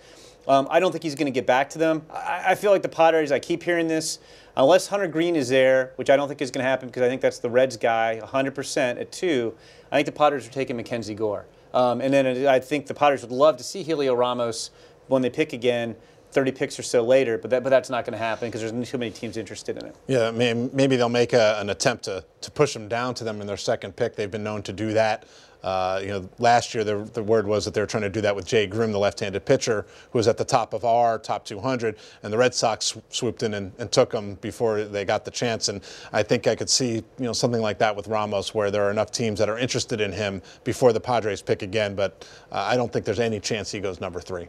Um, 0.48 0.68
I 0.70 0.80
don't 0.80 0.92
think 0.92 1.04
he's 1.04 1.16
going 1.16 1.26
to 1.28 1.32
get 1.32 1.46
back 1.46 1.70
to 1.72 1.80
them. 1.80 2.04
I, 2.12 2.44
I 2.50 2.56
feel 2.56 2.72
like 2.72 2.82
the 2.82 2.90
Padres, 2.90 3.32
I 3.32 3.40
keep 3.40 3.64
hearing 3.64 3.88
this, 3.88 4.20
unless 4.56 4.88
Hunter 4.88 5.08
Greene 5.08 5.36
is 5.36 5.50
there, 5.50 5.94
which 5.96 6.10
I 6.10 6.16
don't 6.16 6.28
think 6.28 6.42
is 6.42 6.52
going 6.52 6.64
to 6.64 6.70
happen 6.70 6.90
because 6.90 7.04
I 7.04 7.08
think 7.08 7.22
that's 7.22 7.40
the 7.40 7.50
Reds 7.50 7.78
guy 7.78 8.20
100% 8.24 9.00
at 9.00 9.12
two, 9.12 9.54
I 9.92 9.98
think 9.98 10.06
the 10.06 10.12
Padres 10.12 10.48
are 10.48 10.52
taking 10.52 10.76
Mackenzie 10.76 11.16
Gore. 11.16 11.46
Um, 11.74 12.02
and 12.02 12.14
then 12.14 12.48
I 12.48 12.60
think 12.60 12.88
the 12.88 12.94
Padres 12.94 13.22
would 13.22 13.32
love 13.32 13.58
to 13.58 13.64
see 13.64 13.84
Heliot 13.84 14.18
Ramos 14.18 14.72
when 15.08 15.22
they 15.22 15.30
pick 15.30 15.54
again 15.54 15.96
30 16.32 16.52
picks 16.52 16.78
or 16.78 16.84
so 16.84 17.04
later, 17.04 17.38
but, 17.38 17.50
that, 17.50 17.64
but 17.64 17.70
that's 17.70 17.90
not 17.90 18.06
going 18.06 18.12
to 18.14 18.24
happen 18.24 18.50
because 18.50 18.62
there's 18.62 18.90
too 18.90 18.98
many 18.98 19.12
teams 19.12 19.36
interested 19.36 19.78
in 19.78 19.86
it. 19.86 19.96
Yeah, 20.08 20.30
may- 20.32 20.54
maybe 20.54 20.96
they'll 20.96 21.10
make 21.10 21.34
a, 21.34 21.60
an 21.60 21.70
attempt 21.72 22.04
to, 22.06 22.24
to 22.42 22.52
push 22.52 22.74
them 22.74 22.88
down 22.88 23.16
to 23.16 23.24
them 23.24 23.42
in 23.42 23.48
their 23.48 23.58
second 23.58 23.96
pick. 23.96 24.16
They've 24.16 24.30
been 24.30 24.44
known 24.44 24.62
to 24.64 24.74
do 24.74 24.94
that. 24.94 25.26
Uh, 25.64 26.00
you 26.02 26.08
know, 26.08 26.30
last 26.40 26.74
year 26.74 26.84
the, 26.84 26.98
the 27.14 27.22
word 27.22 27.46
was 27.46 27.66
that 27.66 27.74
they 27.74 27.82
were 27.82 27.88
trying 27.88 28.04
to 28.04 28.10
do 28.10 28.22
that 28.22 28.36
with 28.36 28.46
Jay 28.46 28.66
Groome, 28.66 28.92
the 28.92 29.00
left-handed 29.00 29.46
pitcher, 29.46 29.86
who 30.12 30.20
was 30.20 30.28
at 30.28 30.38
the 30.38 30.46
top 30.46 30.74
of 30.74 30.86
our 30.86 31.20
top 31.20 31.46
200, 31.46 31.98
and 32.24 32.32
the 32.32 32.38
Red 32.38 32.54
Sox 32.54 32.86
sw- 32.86 32.98
swooped 33.10 33.44
in 33.44 33.54
and, 33.54 33.72
and 33.78 33.92
took 33.92 34.14
him 34.14 34.36
before 34.36 34.84
they 34.84 35.04
got 35.04 35.26
the 35.26 35.32
chance. 35.32 35.68
And 35.68 35.82
I 36.14 36.24
think 36.24 36.48
I 36.48 36.56
could 36.56 36.70
see 36.70 36.96
you 36.96 37.04
know 37.20 37.34
something 37.34 37.62
like 37.62 37.78
that 37.80 37.96
with 37.96 38.08
Ramos, 38.08 38.54
where 38.54 38.72
there 38.72 38.84
are 38.84 38.92
enough 38.92 39.12
teams 39.12 39.40
that 39.40 39.50
are 39.50 39.58
interested 39.58 40.00
in 40.00 40.12
him 40.12 40.42
before 40.64 40.94
the 40.94 41.00
Padres 41.00 41.42
pick 41.42 41.62
again. 41.62 41.96
But 41.96 42.28
uh, 42.52 42.66
I 42.70 42.78
don't 42.78 42.92
think 42.92 43.06
there's 43.06 43.20
any 43.20 43.40
chance 43.40 43.72
he 43.72 43.80
goes 43.80 44.00
number 44.00 44.22
three. 44.22 44.48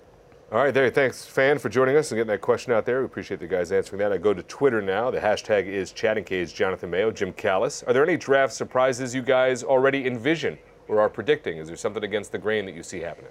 All 0.53 0.59
right, 0.59 0.75
there. 0.75 0.91
Thanks, 0.91 1.25
fan, 1.25 1.61
for 1.61 1.69
joining 1.69 1.97
us 1.97 2.11
and 2.11 2.17
getting 2.17 2.27
that 2.27 2.41
question 2.41 2.73
out 2.73 2.85
there. 2.85 2.99
We 2.99 3.05
appreciate 3.05 3.39
the 3.39 3.47
guys 3.47 3.71
answering 3.71 4.01
that. 4.01 4.13
I 4.13 4.19
go 4.19 4.35
to 4.35 4.43
Twitter 4.43 4.83
now. 4.83 5.09
The 5.09 5.21
hashtag 5.21 5.67
is 5.67 5.93
Chatting 5.93 6.25
Cage. 6.25 6.53
Jonathan 6.53 6.91
Mayo, 6.91 7.13
Jim 7.13 7.33
Callis. 7.33 7.85
Are 7.85 7.93
there 7.93 8.03
any 8.03 8.17
draft 8.17 8.53
surprises 8.53 9.15
you 9.15 9.23
guys 9.23 9.63
already 9.63 10.09
envision 10.09 10.59
or 10.91 11.01
are 11.01 11.09
predicting? 11.09 11.59
Is 11.59 11.69
there 11.69 11.77
something 11.77 12.03
against 12.03 12.33
the 12.33 12.39
grain 12.39 12.67
that 12.67 12.75
you 12.75 12.83
see 12.83 13.01
happening? 13.01 13.31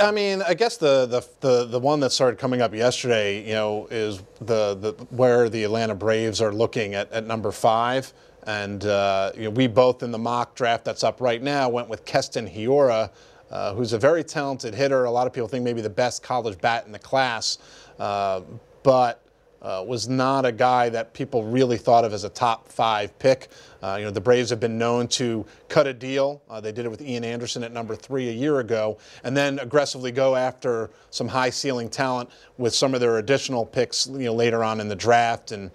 I 0.00 0.10
mean, 0.10 0.42
I 0.42 0.54
guess 0.54 0.78
the, 0.78 1.06
the 1.06 1.24
the 1.40 1.64
the 1.66 1.78
one 1.78 2.00
that 2.00 2.10
started 2.10 2.38
coming 2.38 2.60
up 2.60 2.74
yesterday, 2.74 3.46
you 3.46 3.52
know, 3.52 3.86
is 3.90 4.22
the, 4.40 4.74
the 4.74 4.92
where 5.10 5.48
the 5.48 5.62
Atlanta 5.62 5.94
Braves 5.94 6.40
are 6.40 6.52
looking 6.52 6.94
at, 6.94 7.12
at 7.12 7.24
number 7.24 7.52
five, 7.52 8.12
and 8.44 8.84
uh, 8.84 9.30
you 9.36 9.44
know, 9.44 9.50
we 9.50 9.68
both 9.68 10.02
in 10.02 10.10
the 10.10 10.18
mock 10.18 10.56
draft 10.56 10.84
that's 10.84 11.04
up 11.04 11.20
right 11.20 11.42
now 11.42 11.68
went 11.68 11.88
with 11.88 12.04
Keston 12.04 12.48
Hiura, 12.48 13.10
uh, 13.50 13.74
who's 13.74 13.92
a 13.92 13.98
very 13.98 14.24
talented 14.24 14.74
hitter. 14.74 15.04
A 15.04 15.10
lot 15.10 15.26
of 15.26 15.32
people 15.32 15.46
think 15.46 15.62
maybe 15.62 15.82
the 15.82 15.90
best 15.90 16.22
college 16.22 16.58
bat 16.60 16.86
in 16.86 16.92
the 16.92 16.98
class, 16.98 17.58
uh, 18.00 18.40
but 18.82 19.22
uh, 19.62 19.84
was 19.86 20.08
not 20.08 20.44
a 20.44 20.52
guy 20.52 20.88
that 20.88 21.12
people 21.12 21.44
really 21.44 21.76
thought 21.76 22.04
of 22.04 22.12
as 22.12 22.24
a 22.24 22.28
top 22.28 22.68
five 22.68 23.18
pick. 23.18 23.48
Uh, 23.82 23.96
you 23.98 24.04
know, 24.04 24.10
the 24.10 24.20
Braves 24.20 24.50
have 24.50 24.60
been 24.60 24.78
known 24.78 25.08
to 25.08 25.44
cut 25.68 25.86
a 25.86 25.92
deal. 25.92 26.42
Uh, 26.48 26.60
they 26.60 26.72
did 26.72 26.84
it 26.84 26.88
with 26.88 27.00
Ian 27.00 27.24
Anderson 27.24 27.62
at 27.62 27.72
number 27.72 27.94
three 27.94 28.28
a 28.28 28.32
year 28.32 28.60
ago, 28.60 28.98
and 29.24 29.36
then 29.36 29.58
aggressively 29.58 30.10
go 30.10 30.36
after 30.36 30.90
some 31.10 31.28
high 31.28 31.50
ceiling 31.50 31.88
talent 31.88 32.30
with 32.58 32.74
some 32.74 32.94
of 32.94 33.00
their 33.00 33.18
additional 33.18 33.64
picks. 33.64 34.06
You 34.06 34.18
know, 34.18 34.34
later 34.34 34.62
on 34.62 34.80
in 34.80 34.88
the 34.88 34.96
draft, 34.96 35.52
and 35.52 35.70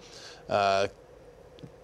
uh, 0.48 0.88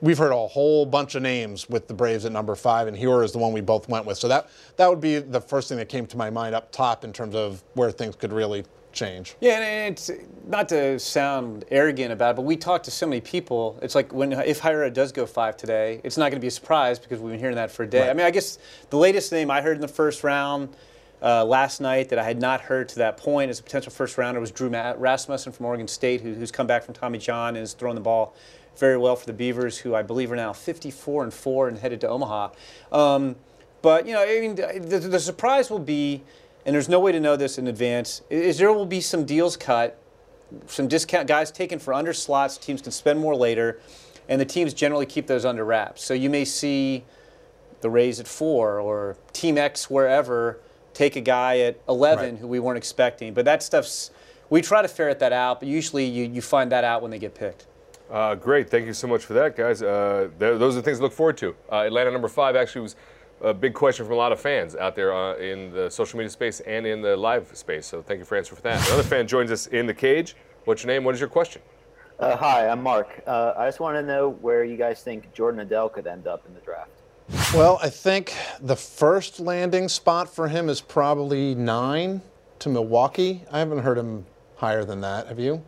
we've 0.01 0.19
heard 0.19 0.33
a 0.33 0.47
whole 0.47 0.87
bunch 0.87 1.15
of 1.15 1.23
names 1.23 1.69
with 1.69 1.89
the 1.89 1.95
Braves 1.95 2.25
at 2.25 2.33
number 2.33 2.55
five, 2.55 2.87
and 2.87 2.97
Hiura 2.97 3.25
is 3.25 3.33
the 3.33 3.39
one 3.39 3.53
we 3.53 3.61
both 3.61 3.89
went 3.89 4.07
with. 4.07 4.19
So 4.19 4.29
that 4.29 4.49
that 4.77 4.89
would 4.89 5.01
be 5.01 5.19
the 5.19 5.41
first 5.41 5.69
thing 5.69 5.79
that 5.79 5.89
came 5.89 6.07
to 6.07 6.17
my 6.17 6.31
mind 6.31 6.55
up 6.55 6.73
top 6.73 7.05
in 7.05 7.13
terms 7.13 7.35
of 7.35 7.63
where 7.75 7.91
things 7.91 8.17
could 8.17 8.33
really 8.33 8.65
change. 8.99 9.37
Yeah, 9.41 9.61
and 9.61 9.93
it's 9.93 10.11
not 10.47 10.69
to 10.71 10.99
sound 10.99 11.65
arrogant 11.71 12.13
about 12.13 12.31
it, 12.31 12.37
but 12.37 12.43
we 12.43 12.57
talk 12.57 12.83
to 12.85 12.91
so 12.91 13.07
many 13.07 13.21
people. 13.21 13.79
It's 13.81 13.95
like 13.95 14.13
when 14.13 14.33
if 14.33 14.61
Hiura 14.61 14.93
does 14.93 15.13
go 15.13 15.27
five 15.27 15.57
today, 15.57 16.01
it's 16.05 16.17
not 16.17 16.31
going 16.31 16.41
to 16.41 16.41
be 16.41 16.49
a 16.49 16.53
surprise 16.53 16.99
because 16.99 17.21
we've 17.21 17.33
been 17.33 17.41
hearing 17.41 17.57
that 17.57 17.71
for 17.71 17.85
a 17.85 17.87
day. 17.87 18.01
Right. 18.01 18.11
I 18.11 18.15
mean, 18.15 18.27
I 18.27 18.31
guess 18.31 18.59
the 18.91 18.99
latest 18.99 19.33
name 19.33 19.51
I 19.51 19.61
heard 19.63 19.77
in 19.77 19.81
the 19.81 19.89
first 19.89 20.25
round 20.25 20.71
uh, 21.23 21.45
last 21.45 21.81
night 21.81 22.09
that 22.11 22.19
I 22.19 22.25
had 22.25 22.41
not 22.41 22.61
heard 22.61 22.89
to 22.91 22.97
that 22.97 23.17
point 23.17 23.51
as 23.51 23.61
a 23.61 23.63
potential 23.63 23.93
first 23.93 24.19
rounder 24.19 24.41
was 24.41 24.51
Drew 24.51 24.69
Rasmussen 24.69 25.53
from 25.53 25.67
Oregon 25.67 25.89
State, 25.89 26.21
who, 26.21 26.35
who's 26.35 26.51
come 26.51 26.67
back 26.67 26.85
from 26.85 26.95
Tommy 26.95 27.19
John 27.19 27.57
and 27.57 27.63
is 27.63 27.73
throwing 27.73 27.95
the 27.95 28.01
ball 28.01 28.35
very 28.77 28.97
well 28.97 29.17
for 29.17 29.27
the 29.27 29.33
Beavers, 29.33 29.79
who 29.79 29.95
I 29.95 30.03
believe 30.03 30.31
are 30.31 30.37
now 30.37 30.53
54 30.53 31.25
and 31.25 31.35
four 31.35 31.69
and 31.69 31.79
headed 31.79 32.01
to 32.03 32.09
Omaha. 32.09 32.51
Um, 32.93 33.37
but 33.83 34.07
you 34.07 34.13
know, 34.13 34.23
I 34.23 34.41
mean, 34.41 34.55
the, 34.55 34.99
the 34.99 35.21
surprise 35.21 35.71
will 35.71 35.79
be, 35.79 36.23
and 36.69 36.75
there's 36.75 36.89
no 36.91 37.01
way 37.01 37.13
to 37.13 37.19
know 37.19 37.35
this 37.35 37.57
in 37.57 37.67
advance, 37.67 38.21
is 38.29 38.59
there 38.59 38.71
will 38.75 38.85
be 38.85 39.01
some 39.01 39.25
deals 39.25 39.57
cut 39.57 39.99
some 40.67 40.87
discount 40.87 41.27
guys 41.27 41.51
taken 41.51 41.79
for 41.79 41.95
under 41.95 42.13
slots. 42.13 42.59
Teams 42.59 42.83
can 42.83 42.93
spend 42.93 43.19
more 43.19 43.35
later, 43.35 43.81
and 44.29 44.39
the 44.39 44.45
teams 44.45 44.75
generally 44.75 45.07
keep 45.07 45.27
those 45.27 45.47
under 45.47 45.65
wraps. 45.65 46.05
So 46.05 46.13
you 46.13 46.29
may 46.29 46.45
see 46.45 47.05
the 47.81 47.89
Rays 47.89 48.21
at 48.21 48.27
four 48.29 48.81
or 48.81 49.17
Team 49.33 49.57
X 49.57 49.89
wherever 49.89 50.61
take 50.93 51.17
a 51.17 51.21
guy 51.23 51.61
at 51.61 51.81
11 51.89 52.33
Right. 52.33 52.39
who 52.39 52.47
we 52.47 52.61
weren't 52.61 52.77
expecting. 52.77 53.33
But 53.33 53.47
that 53.47 53.63
stuff's 53.63 54.11
we 54.51 54.61
try 54.61 54.83
to 54.83 54.89
ferret 54.89 55.19
that 55.21 55.33
out, 55.33 55.61
but 55.61 55.69
usually 55.69 56.05
you, 56.05 56.25
you 56.25 56.43
find 56.43 56.71
that 56.73 56.85
out 56.85 57.01
when 57.01 57.11
they 57.11 57.19
get 57.19 57.35
picked. 57.35 57.67
Uh, 58.11 58.35
great. 58.35 58.69
Thank 58.71 58.85
you 58.87 58.95
so 58.95 59.07
much 59.07 59.25
for 59.25 59.33
that, 59.35 59.57
guys. 59.57 59.83
Uh, 59.83 60.29
th- 60.39 60.59
those 60.59 60.75
are 60.75 60.81
the 60.81 60.83
things 60.83 60.99
to 60.99 61.03
look 61.05 61.13
forward 61.15 61.37
to. 61.39 61.55
Uh, 61.71 61.77
Atlanta 61.87 62.11
number 62.11 62.29
five 62.29 62.57
actually 62.57 62.83
was 62.83 62.97
a 63.41 63.55
big 63.55 63.75
question 63.75 64.05
from 64.05 64.15
a 64.15 64.19
lot 64.19 64.33
of 64.33 64.41
fans 64.41 64.75
out 64.77 64.95
there 64.97 65.15
uh, 65.15 65.37
in 65.37 65.73
the 65.73 65.91
social 65.91 66.19
media 66.19 66.31
space 66.31 66.61
and 66.61 66.87
in 66.87 67.01
the 67.01 67.17
live 67.17 67.57
space. 67.57 67.87
So 67.87 68.03
thank 68.03 68.19
you 68.19 68.25
for 68.25 68.37
answering 68.37 68.57
for 68.57 68.63
that. 68.63 68.87
Another 68.89 69.03
fan 69.03 69.27
joins 69.27 69.51
us 69.51 69.67
in 69.69 69.87
the 69.87 69.95
cage. 69.95 70.37
What's 70.65 70.83
your 70.83 70.89
name? 70.89 71.05
What 71.05 71.15
is 71.15 71.21
your 71.21 71.29
question? 71.29 71.63
Uh, 72.19 72.37
hi, 72.37 72.69
I'm 72.69 72.83
Mark. 72.83 73.23
Uh, 73.27 73.55
I 73.57 73.69
just 73.69 73.79
want 73.79 73.97
to 73.97 74.03
know 74.03 74.31
where 74.31 74.65
you 74.65 74.77
guys 74.77 75.03
think 75.03 75.33
Jordon 75.33 75.65
Adell 75.67 75.93
could 75.93 76.07
end 76.07 76.27
up 76.27 76.45
in 76.47 76.55
the 76.55 76.61
draft. 76.61 76.91
Well, 77.55 77.79
I 77.83 77.91
think 77.91 78.35
the 78.61 78.75
first 78.75 79.39
landing 79.39 79.89
spot 79.89 80.35
for 80.35 80.49
him 80.49 80.69
is 80.69 80.81
probably 80.81 81.55
nine 81.55 82.23
to 82.59 82.69
Milwaukee. 82.69 83.45
I 83.53 83.59
haven't 83.61 83.81
heard 83.81 83.99
him 83.99 84.27
higher 84.57 84.85
than 84.85 85.01
that. 85.03 85.29
Have 85.29 85.39
you? 85.39 85.63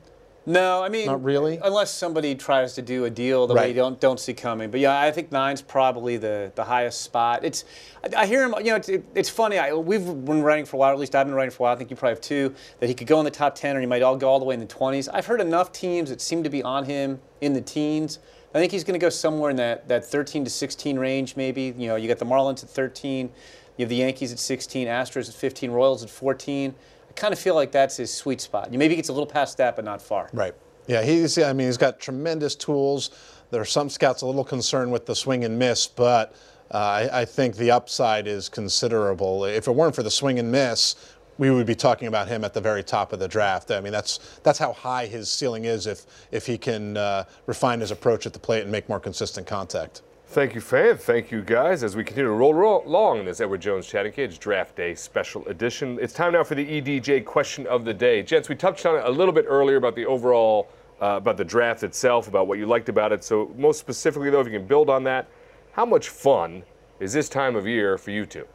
No, 0.47 0.83
I 0.83 0.89
mean 0.89 1.07
Not 1.07 1.23
really? 1.23 1.59
Unless 1.63 1.93
somebody 1.93 2.35
tries 2.35 2.75
to 2.75 2.83
do 2.83 3.05
a 3.05 3.11
deal 3.11 3.47
that 3.47 3.55
Right. 3.55 3.69
we 3.69 3.73
don't 3.75 4.01
don't 4.01 4.19
see 4.19 4.33
coming. 4.33 4.71
But 4.71 4.81
yeah, 4.81 4.99
I 4.99 5.11
think 5.11 5.31
nine's 5.31 5.61
probably 5.61 6.17
the, 6.17 6.51
the 6.55 6.65
highest 6.65 7.03
spot. 7.03 7.45
It's 7.45 7.65
I, 8.03 8.23
I 8.23 8.27
hear 8.27 8.45
him. 8.45 8.55
You 8.59 8.71
know, 8.71 8.77
it's, 8.77 8.89
it, 8.89 9.05
it's 9.15 9.29
funny. 9.29 9.59
I, 9.59 9.75
we've 9.75 10.05
been 10.05 10.43
writing 10.43 10.65
for 10.65 10.77
a 10.77 10.79
while. 10.81 10.93
At 10.93 10.99
least 10.99 11.15
I've 11.15 11.27
been 11.27 11.35
writing 11.35 11.51
for 11.51 11.63
a 11.63 11.65
while. 11.65 11.75
I 11.75 11.77
think 11.77 11.91
you 11.91 11.97
probably 11.97 12.15
have 12.15 12.23
too. 12.23 12.55
That 12.81 12.89
he 12.89 12.95
could 12.95 13.07
go 13.07 13.19
in 13.19 13.25
the 13.25 13.31
top 13.31 13.55
ten, 13.55 13.77
or 13.77 13.81
he 13.81 13.87
might 13.87 14.03
all 14.03 14.17
go 14.17 14.29
all 14.29 14.39
the 14.39 14.47
way 14.47 14.55
in 14.55 14.61
the 14.61 14.67
twenties. 14.67 15.09
I've 15.09 15.27
heard 15.27 15.41
enough 15.43 15.73
teams 15.73 16.09
that 16.11 16.21
seem 16.21 16.43
to 16.45 16.51
be 16.51 16.63
on 16.63 16.85
him 16.87 17.21
in 17.41 17.53
the 17.53 17.61
teens. 17.61 18.19
I 18.55 18.59
think 18.59 18.73
he's 18.73 18.83
going 18.83 18.99
to 18.99 19.05
go 19.05 19.11
somewhere 19.11 19.51
in 19.51 19.57
that, 19.57 19.87
that 19.87 20.05
13 20.05 20.43
to 20.43 20.51
16 20.51 20.99
range, 20.99 21.37
maybe. 21.37 21.73
You 21.79 21.87
know, 21.87 21.95
you 21.95 22.09
got 22.09 22.19
the 22.19 22.25
Marlins 22.27 22.65
at 22.65 22.71
13, 22.71 23.31
you 23.77 23.85
have 23.85 23.89
the 23.89 23.95
Yankees 23.95 24.33
at 24.33 24.41
16, 24.41 24.89
Astros 24.89 25.29
at 25.29 25.35
15, 25.37 25.71
Royals 25.71 26.03
at 26.03 26.11
14. 26.11 26.75
I 27.11 27.13
kind 27.15 27.33
of 27.33 27.41
feel 27.41 27.57
like 27.57 27.73
that's 27.73 27.97
his 27.97 28.13
sweet 28.13 28.41
spot. 28.41 28.71
Maybe 28.71 28.91
he 28.91 28.97
gets 28.97 29.09
a 29.09 29.13
little 29.13 29.27
past 29.27 29.57
that, 29.59 29.75
but 29.77 29.85
not 29.85 30.01
far. 30.01 30.31
Right. 30.33 30.55
Yeah, 30.87 31.03
he's. 31.03 31.39
I 31.39 31.53
mean, 31.53 31.67
he's 31.67 31.77
got 31.77 32.01
tremendous 32.01 32.55
tools. 32.55 33.11
There 33.51 33.61
are 33.61 33.67
some 33.67 33.91
scouts 33.91 34.23
a 34.23 34.27
little 34.27 34.45
concerned 34.45 34.93
with 34.93 35.07
the 35.07 35.15
swing 35.15 35.45
and 35.45 35.59
miss, 35.59 35.87
but 35.87 36.35
uh, 36.73 36.77
I, 36.79 37.21
I 37.23 37.25
think 37.25 37.57
the 37.57 37.73
upside 37.73 38.29
is 38.29 38.49
considerable. 38.49 39.45
If 39.45 39.67
it 39.67 39.73
weren't 39.73 39.95
for 39.95 40.05
the 40.05 40.11
swing 40.11 40.39
and 40.39 40.53
miss, 40.53 40.95
we 41.37 41.51
would 41.51 41.67
be 41.67 41.75
talking 41.75 42.07
about 42.07 42.29
him 42.29 42.45
at 42.45 42.55
the 42.55 42.61
very 42.61 42.85
top 42.85 43.13
of 43.13 43.19
the 43.19 43.27
draft. 43.27 43.71
I 43.71 43.81
mean, 43.81 43.93
that's 43.93 44.39
that's 44.43 44.59
how 44.59 44.73
high 44.73 45.07
his 45.07 45.29
ceiling 45.29 45.65
is 45.65 45.87
if 45.87 46.07
if 46.31 46.47
he 46.47 46.57
can 46.57 46.97
uh, 46.97 47.25
refine 47.47 47.81
his 47.81 47.91
approach 47.91 48.25
at 48.27 48.33
the 48.33 48.39
plate 48.39 48.63
and 48.63 48.71
make 48.71 48.89
more 48.89 49.01
consistent 49.01 49.47
contact. 49.47 50.03
Thank 50.31 50.55
you, 50.55 50.61
fan. 50.61 50.97
Thank 50.97 51.33
you, 51.33 51.43
guys. 51.43 51.83
As 51.83 51.97
we 51.97 52.05
continue 52.05 52.31
to 52.31 52.37
roll, 52.37 52.55
roll 52.55 52.87
along 52.87 53.19
in 53.19 53.25
this 53.25 53.41
Edward 53.41 53.61
Jones 53.61 53.89
Chatting 53.89 54.13
Cage 54.13 54.39
Draft 54.39 54.77
Day 54.77 54.95
Special 54.95 55.45
Edition, 55.49 55.99
it's 56.01 56.13
time 56.13 56.35
now 56.35 56.45
for 56.45 56.55
the 56.55 56.65
EDJ 56.65 57.25
question 57.25 57.67
of 57.67 57.85
the 57.85 57.93
day. 57.93 58.23
Gents, 58.23 58.49
we 58.49 58.55
touched 58.55 58.87
on 58.87 58.95
it 58.95 59.05
a 59.05 59.11
little 59.11 59.35
bit 59.35 59.45
earlier 59.49 59.77
about 59.77 59.97
the 59.97 60.07
overall 60.07 60.69
uh, 61.03 61.17
about 61.17 61.37
the 61.37 61.45
draft 61.45 61.83
itself, 61.83 62.29
about 62.29 62.47
what 62.47 62.59
you 62.59 62.67
liked 62.67 62.89
about 62.89 63.11
it. 63.11 63.25
So, 63.25 63.53
most 63.57 63.81
specifically, 63.81 64.31
though, 64.31 64.41
if 64.41 64.47
you 64.47 64.53
can 64.53 64.69
build 64.69 64.89
on 64.89 65.03
that, 65.03 65.27
how 65.73 65.85
much 65.85 66.11
fun 66.11 66.63
is 67.01 67.13
this 67.13 67.29
time 67.29 67.57
of 67.57 67.67
year 67.67 67.99
for 67.99 68.13
you 68.13 68.25
two? 68.25 68.47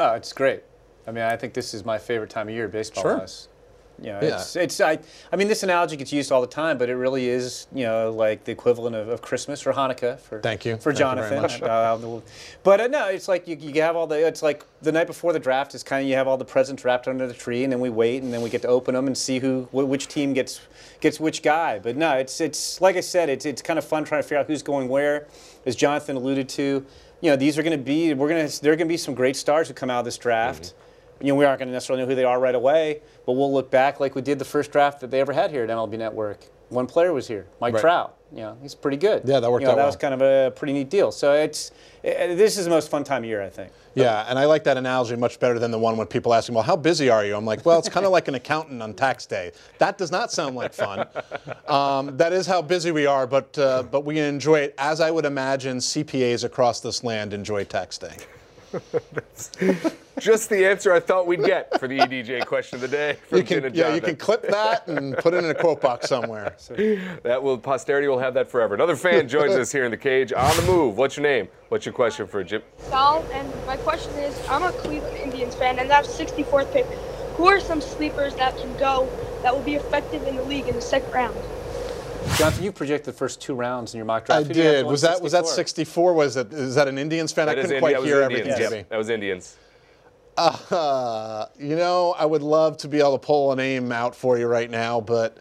Oh, 0.00 0.14
it's 0.14 0.32
great. 0.32 0.64
I 1.06 1.12
mean, 1.12 1.22
I 1.22 1.36
think 1.36 1.54
this 1.54 1.72
is 1.72 1.84
my 1.84 1.98
favorite 1.98 2.30
time 2.30 2.48
of 2.48 2.54
year, 2.54 2.66
baseball 2.66 3.04
Sure. 3.04 3.18
wise. 3.18 3.46
You 3.98 4.12
know, 4.12 4.20
Yeah. 4.22 4.36
it's, 4.36 4.56
it's 4.56 4.80
I, 4.80 4.98
I 5.32 5.36
mean, 5.36 5.48
this 5.48 5.62
analogy 5.62 5.96
gets 5.96 6.12
used 6.12 6.30
all 6.30 6.40
the 6.42 6.46
time, 6.46 6.76
but 6.76 6.90
it 6.90 6.96
really 6.96 7.28
is, 7.28 7.66
you 7.74 7.84
know, 7.84 8.10
like 8.10 8.44
the 8.44 8.52
equivalent 8.52 8.94
of, 8.94 9.08
of 9.08 9.22
Christmas 9.22 9.66
or 9.66 9.72
Hanukkah 9.72 10.18
for 10.20 10.40
Thank 10.40 10.64
you. 10.66 10.76
for 10.76 10.92
Thank 10.92 11.00
you 11.16 11.22
very 11.22 11.30
Jonathan. 11.40 11.42
much. 11.42 11.62
Uh, 11.62 12.20
but 12.62 12.80
uh, 12.80 12.86
no, 12.88 13.08
it's 13.08 13.26
like 13.28 13.48
you, 13.48 13.56
you 13.56 13.80
have 13.82 13.96
all 13.96 14.06
the. 14.06 14.26
It's 14.26 14.42
like 14.42 14.64
the 14.82 14.92
night 14.92 15.06
before 15.06 15.32
the 15.32 15.38
draft 15.38 15.74
is 15.74 15.82
kind 15.82 16.02
of 16.02 16.08
you 16.08 16.14
have 16.16 16.28
all 16.28 16.36
the 16.36 16.44
presents 16.44 16.84
wrapped 16.84 17.08
under 17.08 17.26
the 17.26 17.32
tree, 17.34 17.64
and 17.64 17.72
then 17.72 17.80
we 17.80 17.88
wait, 17.88 18.22
and 18.22 18.32
then 18.32 18.42
we 18.42 18.50
get 18.50 18.62
to 18.62 18.68
open 18.68 18.94
them 18.94 19.06
and 19.06 19.16
see 19.16 19.38
who 19.38 19.62
wh- 19.70 19.88
which 19.88 20.08
team 20.08 20.34
gets 20.34 20.60
gets 21.00 21.18
which 21.18 21.42
guy. 21.42 21.78
But 21.78 21.96
no, 21.96 22.18
it's 22.18 22.40
it's 22.40 22.80
like 22.82 22.96
I 22.96 23.00
said, 23.00 23.30
it's 23.30 23.46
it's 23.46 23.62
kind 23.62 23.78
of 23.78 23.84
fun 23.84 24.04
trying 24.04 24.20
to 24.20 24.24
figure 24.28 24.38
out 24.38 24.46
who's 24.46 24.62
going 24.62 24.88
where, 24.88 25.26
as 25.64 25.74
Jonathan 25.74 26.16
alluded 26.16 26.48
to. 26.50 26.84
You 27.22 27.30
know, 27.30 27.36
these 27.36 27.56
are 27.58 27.62
going 27.62 27.78
to 27.78 27.82
be 27.82 28.12
we're 28.12 28.28
going 28.28 28.46
to 28.46 28.62
there 28.62 28.72
are 28.74 28.76
going 28.76 28.88
to 28.88 28.92
be 28.92 28.98
some 28.98 29.14
great 29.14 29.36
stars 29.36 29.68
who 29.68 29.74
come 29.74 29.88
out 29.88 30.00
of 30.00 30.04
this 30.04 30.18
draft. 30.18 30.74
You 31.20 31.28
know, 31.28 31.34
we 31.34 31.44
aren't 31.44 31.58
going 31.58 31.68
to 31.68 31.72
necessarily 31.72 32.02
know 32.02 32.08
who 32.08 32.14
they 32.14 32.24
are 32.24 32.38
right 32.38 32.54
away, 32.54 33.00
but 33.24 33.32
we'll 33.32 33.52
look 33.52 33.70
back 33.70 34.00
like 34.00 34.14
we 34.14 34.22
did 34.22 34.38
the 34.38 34.44
first 34.44 34.70
draft 34.70 35.00
that 35.00 35.10
they 35.10 35.20
ever 35.20 35.32
had 35.32 35.50
here 35.50 35.64
at 35.64 35.70
MLB 35.70 35.96
Network. 35.98 36.44
One 36.68 36.86
player 36.86 37.12
was 37.12 37.28
here, 37.28 37.46
Mike 37.60 37.74
Right. 37.74 37.80
Trout. 37.80 38.16
You 38.32 38.38
know, 38.38 38.58
he's 38.60 38.74
pretty 38.74 38.96
good. 38.96 39.22
Yeah, 39.24 39.38
that 39.38 39.48
worked 39.50 39.62
you 39.62 39.66
know, 39.66 39.72
out 39.72 39.76
That 39.76 39.82
well. 39.82 39.86
was 39.86 39.96
kind 39.96 40.12
of 40.12 40.20
a 40.20 40.50
pretty 40.50 40.72
neat 40.72 40.90
deal. 40.90 41.12
So 41.12 41.32
it's 41.32 41.70
eh, 42.02 42.34
this 42.34 42.58
is 42.58 42.64
the 42.64 42.70
most 42.70 42.90
fun 42.90 43.04
time 43.04 43.22
of 43.22 43.28
year, 43.28 43.40
I 43.40 43.48
think. 43.48 43.70
Yeah, 43.94 44.26
and 44.28 44.36
I 44.36 44.46
like 44.46 44.64
that 44.64 44.76
analogy 44.76 45.14
much 45.14 45.38
better 45.38 45.60
than 45.60 45.70
the 45.70 45.78
one 45.78 45.96
when 45.96 46.08
people 46.08 46.34
ask 46.34 46.48
me, 46.48 46.56
well, 46.56 46.64
how 46.64 46.74
busy 46.74 47.08
are 47.08 47.24
you? 47.24 47.36
I'm 47.36 47.44
like, 47.44 47.64
well, 47.64 47.78
it's 47.78 47.88
kind 47.88 48.04
of 48.04 48.10
like 48.10 48.26
an 48.26 48.34
accountant 48.34 48.82
on 48.82 48.94
tax 48.94 49.26
day. 49.26 49.52
That 49.78 49.96
does 49.96 50.10
not 50.10 50.32
sound 50.32 50.56
like 50.56 50.74
fun. 50.74 51.06
Um, 51.68 52.16
that 52.16 52.32
is 52.32 52.46
how 52.46 52.62
busy 52.62 52.90
we 52.90 53.06
are, 53.06 53.26
but, 53.26 53.56
uh, 53.58 53.84
but 53.84 54.04
we 54.04 54.18
enjoy 54.18 54.58
it, 54.60 54.74
as 54.76 55.00
I 55.00 55.10
would 55.10 55.24
imagine 55.24 55.78
CPAs 55.78 56.44
across 56.44 56.80
this 56.80 57.02
land 57.04 57.32
enjoy 57.32 57.64
tax 57.64 57.96
day. 57.96 58.16
Just 60.18 60.48
the 60.48 60.64
answer 60.66 60.94
I 60.94 61.00
thought 61.00 61.26
we'd 61.26 61.44
get 61.44 61.78
for 61.78 61.86
the 61.86 61.98
EDJ 61.98 62.46
question 62.46 62.76
of 62.76 62.80
the 62.80 62.88
day. 62.88 63.18
From 63.28 63.38
You 63.38 63.44
can, 63.44 63.56
Jen 63.56 63.64
and 63.66 63.76
yeah, 63.76 63.94
you 63.94 64.00
can 64.00 64.16
clip 64.16 64.42
that 64.48 64.88
and 64.88 65.14
put 65.18 65.34
it 65.34 65.44
in 65.44 65.50
a 65.50 65.54
quote 65.54 65.82
box 65.82 66.08
somewhere. 66.08 66.56
That 67.22 67.42
will 67.42 67.58
posterity 67.58 68.08
will 68.08 68.18
have 68.18 68.32
that 68.34 68.48
forever. 68.48 68.74
Another 68.74 68.96
fan 68.96 69.28
joins 69.28 69.52
us 69.52 69.70
here 69.70 69.84
in 69.84 69.90
the 69.90 69.96
cage 69.96 70.32
on 70.32 70.56
the 70.56 70.62
move. 70.62 70.96
What's 70.96 71.18
your 71.18 71.24
name? 71.24 71.48
What's 71.68 71.84
your 71.84 71.92
question 71.92 72.26
for 72.26 72.42
Jim? 72.42 72.62
Sal, 72.78 73.26
and 73.32 73.52
my 73.66 73.76
question 73.78 74.14
is, 74.14 74.40
I'm 74.48 74.62
a 74.62 74.72
Cleveland 74.72 75.18
Indians 75.18 75.54
fan, 75.54 75.78
and 75.78 75.90
that's 75.90 76.08
64th 76.08 76.72
pick. 76.72 76.86
Who 77.36 77.46
are 77.48 77.60
some 77.60 77.82
sleepers 77.82 78.34
that 78.36 78.56
can 78.56 78.74
go 78.78 79.06
that 79.42 79.54
will 79.54 79.64
be 79.64 79.74
effective 79.74 80.26
in 80.26 80.36
the 80.36 80.44
league 80.44 80.66
in 80.66 80.74
the 80.74 80.80
second 80.80 81.12
round? 81.12 81.36
Jonathan, 82.36 82.64
you 82.64 82.72
projected 82.72 83.14
the 83.14 83.16
first 83.16 83.40
two 83.40 83.54
rounds 83.54 83.94
in 83.94 83.98
your 83.98 84.04
mock 84.04 84.24
I 84.24 84.42
draft. 84.42 84.46
Who 84.48 84.54
do 84.54 84.60
you 84.60 84.66
have 84.66 84.74
did. 84.76 84.86
Was 84.86 85.00
that 85.02 85.22
was 85.22 85.32
that 85.32 85.46
64? 85.46 85.54
64? 85.54 86.14
Was 86.14 86.36
it 86.36 86.52
is 86.52 86.74
that 86.74 86.88
an 86.88 86.98
Indians 86.98 87.32
fan? 87.32 87.48
I 87.48 87.54
couldn't 87.54 87.70
Indi- 87.70 87.80
quite 87.80 87.96
hear 88.04 88.22
Indians. 88.22 88.24
everything, 88.24 88.62
Yep, 88.62 88.70
Jimmy. 88.70 88.84
That 88.88 88.96
was 88.98 89.08
Indians. 89.08 89.56
Uh, 90.36 91.46
you 91.58 91.76
know, 91.76 92.14
I 92.18 92.26
would 92.26 92.42
love 92.42 92.76
to 92.78 92.88
be 92.88 92.98
able 92.98 93.18
to 93.18 93.26
pull 93.26 93.52
a 93.52 93.56
name 93.56 93.90
out 93.90 94.14
for 94.14 94.38
you 94.38 94.46
right 94.46 94.70
now, 94.70 95.00
but 95.00 95.38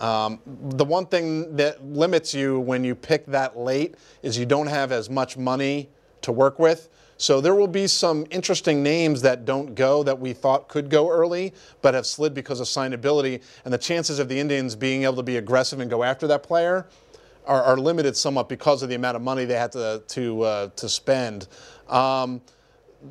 um, 0.00 0.40
the 0.46 0.84
one 0.84 1.06
thing 1.06 1.56
that 1.56 1.84
limits 1.84 2.32
you 2.32 2.60
when 2.60 2.84
you 2.84 2.94
pick 2.94 3.26
that 3.26 3.58
late 3.58 3.96
is 4.22 4.38
you 4.38 4.46
don't 4.46 4.68
have 4.68 4.92
as 4.92 5.10
much 5.10 5.36
money 5.36 5.88
to 6.22 6.30
work 6.30 6.58
with. 6.60 6.88
So 7.18 7.40
there 7.40 7.54
will 7.54 7.68
be 7.68 7.86
some 7.86 8.26
interesting 8.30 8.82
names 8.82 9.22
that 9.22 9.44
don't 9.44 9.74
go 9.74 10.02
that 10.02 10.18
we 10.18 10.32
thought 10.32 10.68
could 10.68 10.90
go 10.90 11.10
early, 11.10 11.54
but 11.80 11.94
have 11.94 12.06
slid 12.06 12.34
because 12.34 12.60
of 12.60 12.66
signability. 12.66 13.42
And 13.64 13.72
the 13.72 13.78
chances 13.78 14.18
of 14.18 14.28
the 14.28 14.38
Indians 14.38 14.76
being 14.76 15.04
able 15.04 15.16
to 15.16 15.22
be 15.22 15.38
aggressive 15.38 15.80
and 15.80 15.90
go 15.90 16.02
after 16.02 16.26
that 16.26 16.42
player 16.42 16.86
are, 17.46 17.62
are 17.62 17.76
limited 17.76 18.16
somewhat 18.16 18.48
because 18.48 18.82
of 18.82 18.88
the 18.88 18.94
amount 18.96 19.16
of 19.16 19.22
money 19.22 19.44
they 19.44 19.54
had 19.54 19.72
to 19.72 20.02
to 20.08 20.42
uh, 20.42 20.68
to 20.76 20.88
spend. 20.88 21.48
Um, 21.88 22.42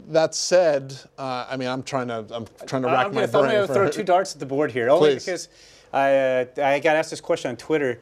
that 0.09 0.35
said, 0.35 0.93
uh, 1.17 1.45
I 1.49 1.57
mean, 1.57 1.69
I'm 1.69 1.81
trying 1.81 2.09
to 2.09 2.25
I'm 2.31 2.45
trying 2.65 2.81
to 2.83 2.89
rack 2.89 3.07
I'm 3.07 3.13
my 3.15 3.25
gonna, 3.25 3.37
I'm 3.37 3.45
brain. 3.45 3.61
gonna 3.61 3.73
throw 3.73 3.89
two 3.89 4.03
darts 4.03 4.33
at 4.33 4.39
the 4.39 4.45
board 4.45 4.71
here, 4.71 4.89
only 4.89 5.13
Please. 5.13 5.25
because 5.25 5.49
I 5.93 6.15
uh, 6.15 6.45
I 6.57 6.79
got 6.79 6.95
asked 6.95 7.09
this 7.09 7.21
question 7.21 7.49
on 7.49 7.57
Twitter. 7.57 7.99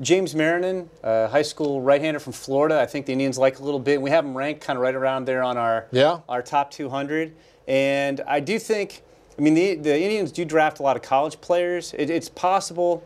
James 0.00 0.34
Marinan, 0.34 0.90
uh, 1.04 1.28
high 1.28 1.42
school 1.42 1.80
right-hander 1.80 2.18
from 2.18 2.32
Florida. 2.32 2.80
I 2.80 2.86
think 2.86 3.06
the 3.06 3.12
Indians 3.12 3.38
like 3.38 3.60
a 3.60 3.62
little 3.62 3.78
bit. 3.78 4.00
We 4.02 4.10
have 4.10 4.24
him 4.24 4.36
ranked 4.36 4.60
kind 4.60 4.76
of 4.76 4.82
right 4.82 4.94
around 4.94 5.24
there 5.26 5.42
on 5.42 5.56
our 5.56 5.86
Yeah. 5.92 6.18
our 6.28 6.42
top 6.42 6.70
200. 6.72 7.34
And 7.68 8.20
I 8.26 8.40
do 8.40 8.58
think, 8.58 9.02
I 9.38 9.42
mean, 9.42 9.54
the 9.54 9.76
the 9.76 9.96
Indians 10.00 10.32
do 10.32 10.44
draft 10.44 10.80
a 10.80 10.82
lot 10.82 10.96
of 10.96 11.02
college 11.02 11.40
players. 11.40 11.94
It, 11.96 12.10
it's 12.10 12.28
possible. 12.28 13.04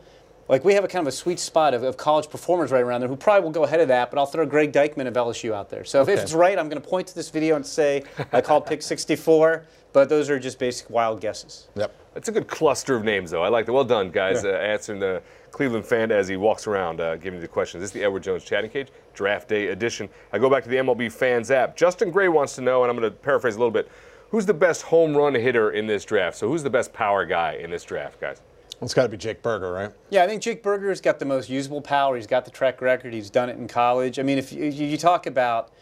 Like 0.48 0.64
we 0.64 0.72
have 0.72 0.82
a 0.82 0.88
kind 0.88 1.02
of 1.06 1.08
a 1.08 1.14
sweet 1.16 1.38
spot 1.38 1.74
of, 1.74 1.82
of 1.82 1.98
college 1.98 2.30
performers 2.30 2.72
right 2.72 2.82
around 2.82 3.00
there 3.02 3.08
who 3.10 3.16
probably 3.16 3.42
will 3.44 3.50
go 3.50 3.64
ahead 3.64 3.80
of 3.80 3.88
that, 3.88 4.10
but 4.10 4.18
I'll 4.18 4.24
throw 4.24 4.46
Greg 4.46 4.72
Deichmann 4.72 5.06
of 5.06 5.12
LSU 5.12 5.52
out 5.52 5.68
there. 5.68 5.84
So 5.84 6.00
if, 6.00 6.08
if 6.08 6.18
it's 6.20 6.32
right, 6.32 6.58
I'm 6.58 6.70
going 6.70 6.80
to 6.80 6.88
point 6.88 7.06
to 7.08 7.14
this 7.14 7.28
video 7.28 7.54
and 7.56 7.66
say 7.66 8.04
I 8.32 8.40
called 8.40 8.64
pick 8.64 8.80
64, 8.80 9.66
but 9.92 10.08
those 10.08 10.30
are 10.30 10.38
just 10.38 10.58
basic 10.58 10.88
wild 10.90 11.20
guesses. 11.20 11.68
Yep. 11.76 11.94
That's 12.14 12.28
a 12.28 12.32
good 12.32 12.48
cluster 12.48 12.96
of 12.96 13.04
names, 13.04 13.30
though. 13.30 13.42
I 13.42 13.48
like 13.48 13.66
that. 13.66 13.72
Well 13.72 13.84
done, 13.84 14.10
guys, 14.10 14.44
uh, 14.44 14.48
answering 14.48 14.98
the 14.98 15.22
Cleveland 15.50 15.86
fan 15.86 16.10
as 16.10 16.28
he 16.28 16.36
walks 16.36 16.66
around 16.66 17.00
uh, 17.00 17.16
giving 17.16 17.34
you 17.34 17.40
the 17.40 17.48
questions. 17.48 17.80
This 17.80 17.90
is 17.90 17.94
the 17.94 18.02
Edward 18.04 18.22
Jones 18.22 18.44
Chatting 18.44 18.70
Cage 18.70 18.88
Draft 19.14 19.48
Day 19.48 19.68
edition. 19.68 20.08
I 20.32 20.38
go 20.38 20.50
back 20.50 20.62
to 20.64 20.68
the 20.68 20.76
MLB 20.76 21.10
Fans 21.12 21.50
app. 21.50 21.76
Justin 21.76 22.10
Gray 22.10 22.28
wants 22.28 22.54
to 22.56 22.60
know, 22.60 22.82
and 22.82 22.90
I'm 22.90 22.98
going 22.98 23.10
to 23.10 23.16
paraphrase 23.16 23.56
a 23.56 23.58
little 23.58 23.70
bit, 23.70 23.90
who's 24.30 24.46
the 24.46 24.54
best 24.54 24.82
home 24.82 25.16
run 25.16 25.34
hitter 25.34 25.70
in 25.70 25.86
this 25.86 26.04
draft? 26.04 26.36
So 26.36 26.48
who's 26.48 26.62
the 26.62 26.70
best 26.70 26.92
power 26.92 27.24
guy 27.24 27.54
in 27.54 27.70
this 27.70 27.84
draft, 27.84 28.20
guys? 28.20 28.42
It's 28.80 28.94
got 28.94 29.02
to 29.04 29.08
be 29.08 29.16
Jake 29.16 29.42
Burger, 29.42 29.72
right? 29.72 29.90
Yeah, 30.10 30.22
I 30.22 30.26
think 30.28 30.40
Jake 30.40 30.62
Burger's 30.62 31.00
got 31.00 31.18
the 31.18 31.24
most 31.24 31.48
usable 31.48 31.80
power. 31.80 32.14
He's 32.14 32.28
got 32.28 32.44
the 32.44 32.50
track 32.50 32.80
record. 32.80 33.12
He's 33.12 33.30
done 33.30 33.48
it 33.48 33.56
in 33.56 33.66
college. 33.66 34.18
I 34.18 34.22
mean, 34.22 34.38
if 34.38 34.52
you, 34.52 34.66
you 34.66 34.96
talk 34.96 35.26
about, 35.26 35.72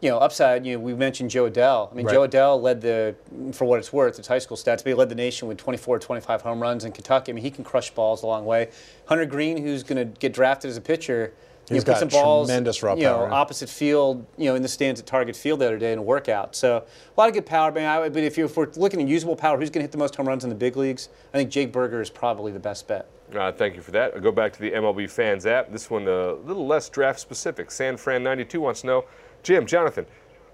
you 0.00 0.10
know, 0.10 0.18
upside, 0.18 0.66
you 0.66 0.74
know, 0.74 0.80
we 0.80 0.94
mentioned 0.94 1.30
Jo 1.30 1.50
Adell. 1.50 1.90
I 1.90 1.94
mean, 1.94 2.06
Right. 2.06 2.12
Jo 2.12 2.28
Adell 2.28 2.60
led 2.60 2.80
the, 2.80 3.14
for 3.52 3.64
what 3.64 3.78
it's 3.78 3.92
worth, 3.92 4.18
it's 4.18 4.28
high 4.28 4.38
school 4.38 4.56
stats, 4.56 4.78
but 4.78 4.86
he 4.86 4.94
led 4.94 5.08
the 5.08 5.14
nation 5.14 5.48
with 5.48 5.56
24, 5.56 5.98
25 5.98 6.42
home 6.42 6.60
runs 6.60 6.84
in 6.84 6.92
Kentucky. 6.92 7.32
I 7.32 7.34
mean, 7.34 7.42
he 7.42 7.50
can 7.50 7.64
crush 7.64 7.90
balls 7.90 8.22
a 8.22 8.26
long 8.26 8.44
way. 8.44 8.68
Hunter 9.06 9.24
Greene, 9.24 9.56
who's 9.56 9.82
going 9.82 9.96
to 9.96 10.18
get 10.20 10.34
drafted 10.34 10.70
as 10.70 10.76
a 10.76 10.82
pitcher, 10.82 11.32
you 11.68 11.74
He's 11.74 11.84
know, 11.84 11.94
put 11.94 12.00
got 12.00 12.10
some 12.10 12.20
balls, 12.20 12.46
tremendous 12.46 12.82
raw 12.82 12.94
you 12.94 13.02
know, 13.02 13.16
power, 13.16 13.32
opposite 13.32 13.68
field, 13.68 14.24
you 14.36 14.44
know, 14.44 14.54
in 14.54 14.62
the 14.62 14.68
stands 14.68 15.00
at 15.00 15.06
Target 15.06 15.34
Field 15.34 15.60
the 15.60 15.66
other 15.66 15.78
day 15.78 15.92
in 15.92 15.98
a 15.98 16.02
workout. 16.02 16.54
So 16.54 16.76
a 16.76 17.20
lot 17.20 17.28
of 17.28 17.34
good 17.34 17.46
power. 17.46 17.72
But, 17.72 17.82
I, 17.82 18.08
but 18.08 18.22
if, 18.22 18.38
you, 18.38 18.44
if 18.44 18.56
we're 18.56 18.70
looking 18.76 19.02
at 19.02 19.08
usable 19.08 19.34
power, 19.34 19.58
who's 19.58 19.70
going 19.70 19.80
to 19.80 19.84
hit 19.84 19.90
the 19.90 19.98
most 19.98 20.14
home 20.14 20.28
runs 20.28 20.44
in 20.44 20.50
the 20.50 20.54
big 20.56 20.76
leagues? 20.76 21.08
I 21.34 21.38
think 21.38 21.50
Jake 21.50 21.72
Burger 21.72 22.00
is 22.00 22.08
probably 22.10 22.52
the 22.52 22.60
best 22.60 22.86
bet. 22.86 23.08
Uh, 23.34 23.50
thank 23.50 23.74
you 23.74 23.82
for 23.82 23.90
that. 23.90 24.14
I'll 24.14 24.20
go 24.20 24.30
back 24.30 24.52
to 24.52 24.60
the 24.60 24.70
MLB 24.70 25.10
Fans 25.10 25.46
app. 25.46 25.72
This 25.72 25.90
one 25.90 26.06
a 26.06 26.34
little 26.34 26.66
less 26.66 26.88
draft 26.88 27.18
specific. 27.18 27.72
San 27.72 27.96
Fran 27.96 28.22
92 28.22 28.60
wants 28.60 28.82
to 28.82 28.86
know, 28.86 29.04
Jim, 29.46 29.64
Jonathan, 29.64 30.04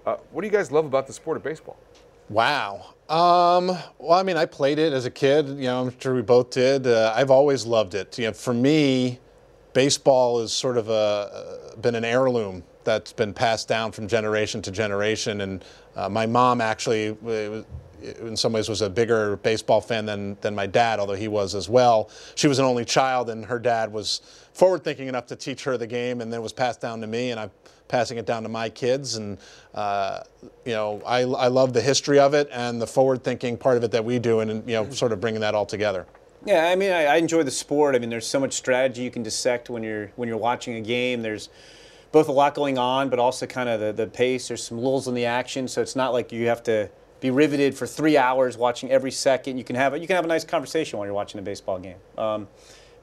uh, 0.05 0.17
what 0.31 0.43
do 0.43 0.47
you 0.47 0.53
guys 0.53 0.71
love 0.71 0.85
about 0.85 1.07
the 1.07 1.13
sport 1.13 1.35
of 1.35 1.41
baseball? 1.41 1.77
Wow. 2.29 2.93
Um, 3.09 3.75
well, 3.97 4.11
I 4.11 4.21
mean, 4.21 4.37
I 4.37 4.45
played 4.45 4.77
it 4.77 4.93
as 4.93 5.07
a 5.07 5.09
kid. 5.09 5.47
You 5.47 5.63
know, 5.63 5.81
I'm 5.81 5.99
sure 5.99 6.13
we 6.13 6.21
both 6.21 6.51
did. 6.51 6.85
Uh, 6.85 7.11
I've 7.15 7.31
always 7.31 7.65
loved 7.65 7.95
it. 7.95 8.19
You 8.19 8.27
know, 8.27 8.33
for 8.33 8.53
me, 8.53 9.19
baseball 9.73 10.41
is 10.41 10.53
sort 10.53 10.77
of 10.77 10.89
a 10.89 11.73
been 11.81 11.95
an 11.95 12.05
heirloom 12.05 12.63
that's 12.83 13.13
been 13.13 13.33
passed 13.33 13.67
down 13.67 13.91
from 13.91 14.07
generation 14.07 14.61
to 14.61 14.69
generation. 14.69 15.41
And 15.41 15.65
uh, 15.95 16.07
my 16.07 16.27
mom 16.27 16.61
actually, 16.61 17.09
uh, 17.09 17.63
in 18.03 18.35
some 18.35 18.53
ways, 18.53 18.69
was 18.69 18.81
a 18.81 18.89
bigger 18.89 19.37
baseball 19.37 19.81
fan 19.81 20.05
than 20.05 20.37
than 20.41 20.53
my 20.53 20.67
dad, 20.67 20.99
although 20.99 21.13
he 21.13 21.27
was 21.27 21.55
as 21.55 21.69
well. 21.69 22.09
She 22.35 22.47
was 22.47 22.59
an 22.59 22.65
only 22.65 22.85
child, 22.85 23.29
and 23.29 23.45
her 23.45 23.59
dad 23.59 23.91
was 23.91 24.21
forward 24.53 24.83
thinking 24.83 25.07
enough 25.07 25.27
to 25.27 25.35
teach 25.35 25.63
her 25.63 25.77
the 25.77 25.87
game, 25.87 26.21
and 26.21 26.31
then 26.31 26.39
it 26.39 26.43
was 26.43 26.53
passed 26.53 26.81
down 26.81 27.01
to 27.01 27.07
me, 27.07 27.31
and 27.31 27.39
I'm 27.39 27.51
passing 27.87 28.17
it 28.17 28.25
down 28.25 28.43
to 28.43 28.49
my 28.49 28.69
kids. 28.69 29.15
And 29.15 29.37
uh, 29.73 30.21
you 30.65 30.73
know, 30.73 31.01
I, 31.05 31.19
I 31.21 31.47
love 31.47 31.73
the 31.73 31.81
history 31.81 32.19
of 32.19 32.33
it 32.33 32.49
and 32.51 32.81
the 32.81 32.87
forward 32.87 33.23
thinking 33.23 33.57
part 33.57 33.77
of 33.77 33.83
it 33.83 33.91
that 33.91 34.03
we 34.03 34.19
do, 34.19 34.39
and 34.39 34.67
you 34.67 34.75
know, 34.75 34.89
sort 34.89 35.11
of 35.11 35.21
bringing 35.21 35.41
that 35.41 35.55
all 35.55 35.65
together. 35.65 36.05
Yeah, 36.45 36.67
I 36.67 36.75
mean, 36.75 36.91
I, 36.91 37.05
I 37.05 37.15
enjoy 37.17 37.43
the 37.43 37.51
sport. 37.51 37.95
I 37.95 37.99
mean, 37.99 38.09
there's 38.09 38.27
so 38.27 38.39
much 38.39 38.53
strategy 38.53 39.03
you 39.03 39.11
can 39.11 39.23
dissect 39.23 39.69
when 39.69 39.81
you're 39.81 40.11
when 40.15 40.27
you're 40.27 40.37
watching 40.37 40.75
a 40.75 40.81
game. 40.81 41.21
There's 41.21 41.49
both 42.11 42.27
a 42.27 42.31
lot 42.31 42.53
going 42.53 42.77
on, 42.77 43.09
but 43.09 43.17
also 43.17 43.45
kind 43.45 43.69
of 43.69 43.79
the, 43.79 43.91
the 43.93 44.07
pace. 44.07 44.49
There's 44.49 44.63
some 44.63 44.77
lulls 44.77 45.07
in 45.07 45.15
the 45.15 45.25
action, 45.25 45.67
so 45.67 45.81
it's 45.81 45.95
not 45.95 46.13
like 46.13 46.31
you 46.31 46.47
have 46.47 46.61
to 46.63 46.89
be 47.23 47.31
riveted 47.31 47.73
for 47.73 47.87
three 47.87 48.17
hours 48.17 48.57
watching 48.57 48.91
every 48.91 49.09
second. 49.09 49.57
You 49.57 49.63
can 49.63 49.77
have 49.77 49.93
a, 49.93 49.99
you 49.99 50.07
can 50.07 50.17
have 50.17 50.25
a 50.25 50.27
nice 50.27 50.43
conversation 50.43 50.99
while 50.99 51.07
you're 51.07 51.15
watching 51.15 51.39
a 51.39 51.41
baseball 51.41 51.79
game. 51.79 51.95
Um, 52.17 52.49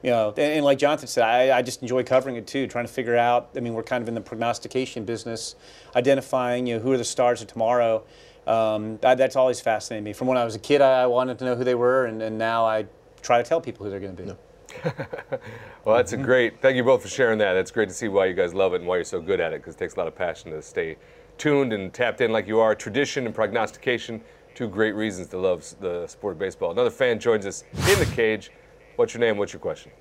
you 0.03 0.11
know, 0.11 0.29
and, 0.29 0.39
and 0.39 0.63
like 0.63 0.77
Jonathan 0.77 1.07
said, 1.07 1.23
I, 1.23 1.57
I 1.57 1.63
just 1.63 1.81
enjoy 1.81 2.03
covering 2.03 2.35
it 2.35 2.45
too, 2.45 2.67
trying 2.67 2.85
to 2.85 2.93
figure 2.93 3.17
out. 3.17 3.49
I 3.55 3.61
mean, 3.61 3.73
we're 3.73 3.81
kind 3.81 4.03
of 4.03 4.07
in 4.07 4.13
the 4.13 4.21
prognostication 4.21 5.05
business, 5.05 5.55
identifying 5.95 6.67
you 6.67 6.75
know 6.75 6.81
who 6.83 6.91
are 6.91 6.97
the 6.97 7.03
stars 7.03 7.41
of 7.41 7.47
tomorrow. 7.47 8.03
Um, 8.45 8.99
that, 9.01 9.17
that's 9.17 9.35
always 9.35 9.59
fascinated 9.59 10.03
me. 10.03 10.13
From 10.13 10.27
when 10.27 10.37
I 10.37 10.45
was 10.45 10.53
a 10.53 10.59
kid, 10.59 10.81
I, 10.81 11.01
I 11.01 11.05
wanted 11.07 11.39
to 11.39 11.45
know 11.45 11.55
who 11.55 11.63
they 11.63 11.75
were, 11.75 12.05
and, 12.05 12.21
and 12.21 12.37
now 12.37 12.63
I 12.63 12.85
try 13.23 13.41
to 13.41 13.43
tell 13.43 13.59
people 13.59 13.85
who 13.85 13.89
they're 13.89 13.99
going 13.99 14.15
to 14.15 14.23
be. 14.23 14.31
Well, 15.83 15.95
that's 15.97 16.13
a 16.13 16.17
great. 16.17 16.61
Thank 16.61 16.75
you 16.75 16.83
both 16.83 17.01
for 17.01 17.07
sharing 17.07 17.39
that. 17.39 17.55
It's 17.55 17.71
great 17.71 17.89
to 17.89 17.95
see 17.95 18.07
why 18.07 18.27
you 18.27 18.35
guys 18.35 18.53
love 18.53 18.75
it 18.75 18.81
and 18.81 18.87
why 18.87 18.97
you're 18.97 19.03
so 19.03 19.19
good 19.19 19.39
at 19.39 19.51
it 19.51 19.61
because 19.61 19.73
it 19.73 19.79
takes 19.79 19.95
a 19.95 19.97
lot 19.97 20.07
of 20.07 20.13
passion 20.13 20.51
to 20.51 20.61
stay 20.61 20.95
tuned 21.41 21.73
and 21.73 21.91
tapped 21.91 22.21
in 22.21 22.31
like 22.31 22.47
you 22.47 22.59
are. 22.59 22.75
Tradition 22.75 23.25
and 23.25 23.33
prognostication, 23.33 24.21
two 24.53 24.67
great 24.67 24.93
reasons 24.93 25.27
to 25.27 25.39
love 25.39 25.65
the 25.79 26.05
sport 26.05 26.33
of 26.33 26.39
baseball. 26.39 26.69
Another 26.69 26.91
fan 26.91 27.19
joins 27.19 27.47
us 27.47 27.63
in 27.73 27.97
the 27.97 28.07
cage. 28.13 28.51
What's 28.95 29.15
your 29.15 29.21
name? 29.21 29.37
What's 29.37 29.51
your 29.51 29.59
question? 29.59 29.91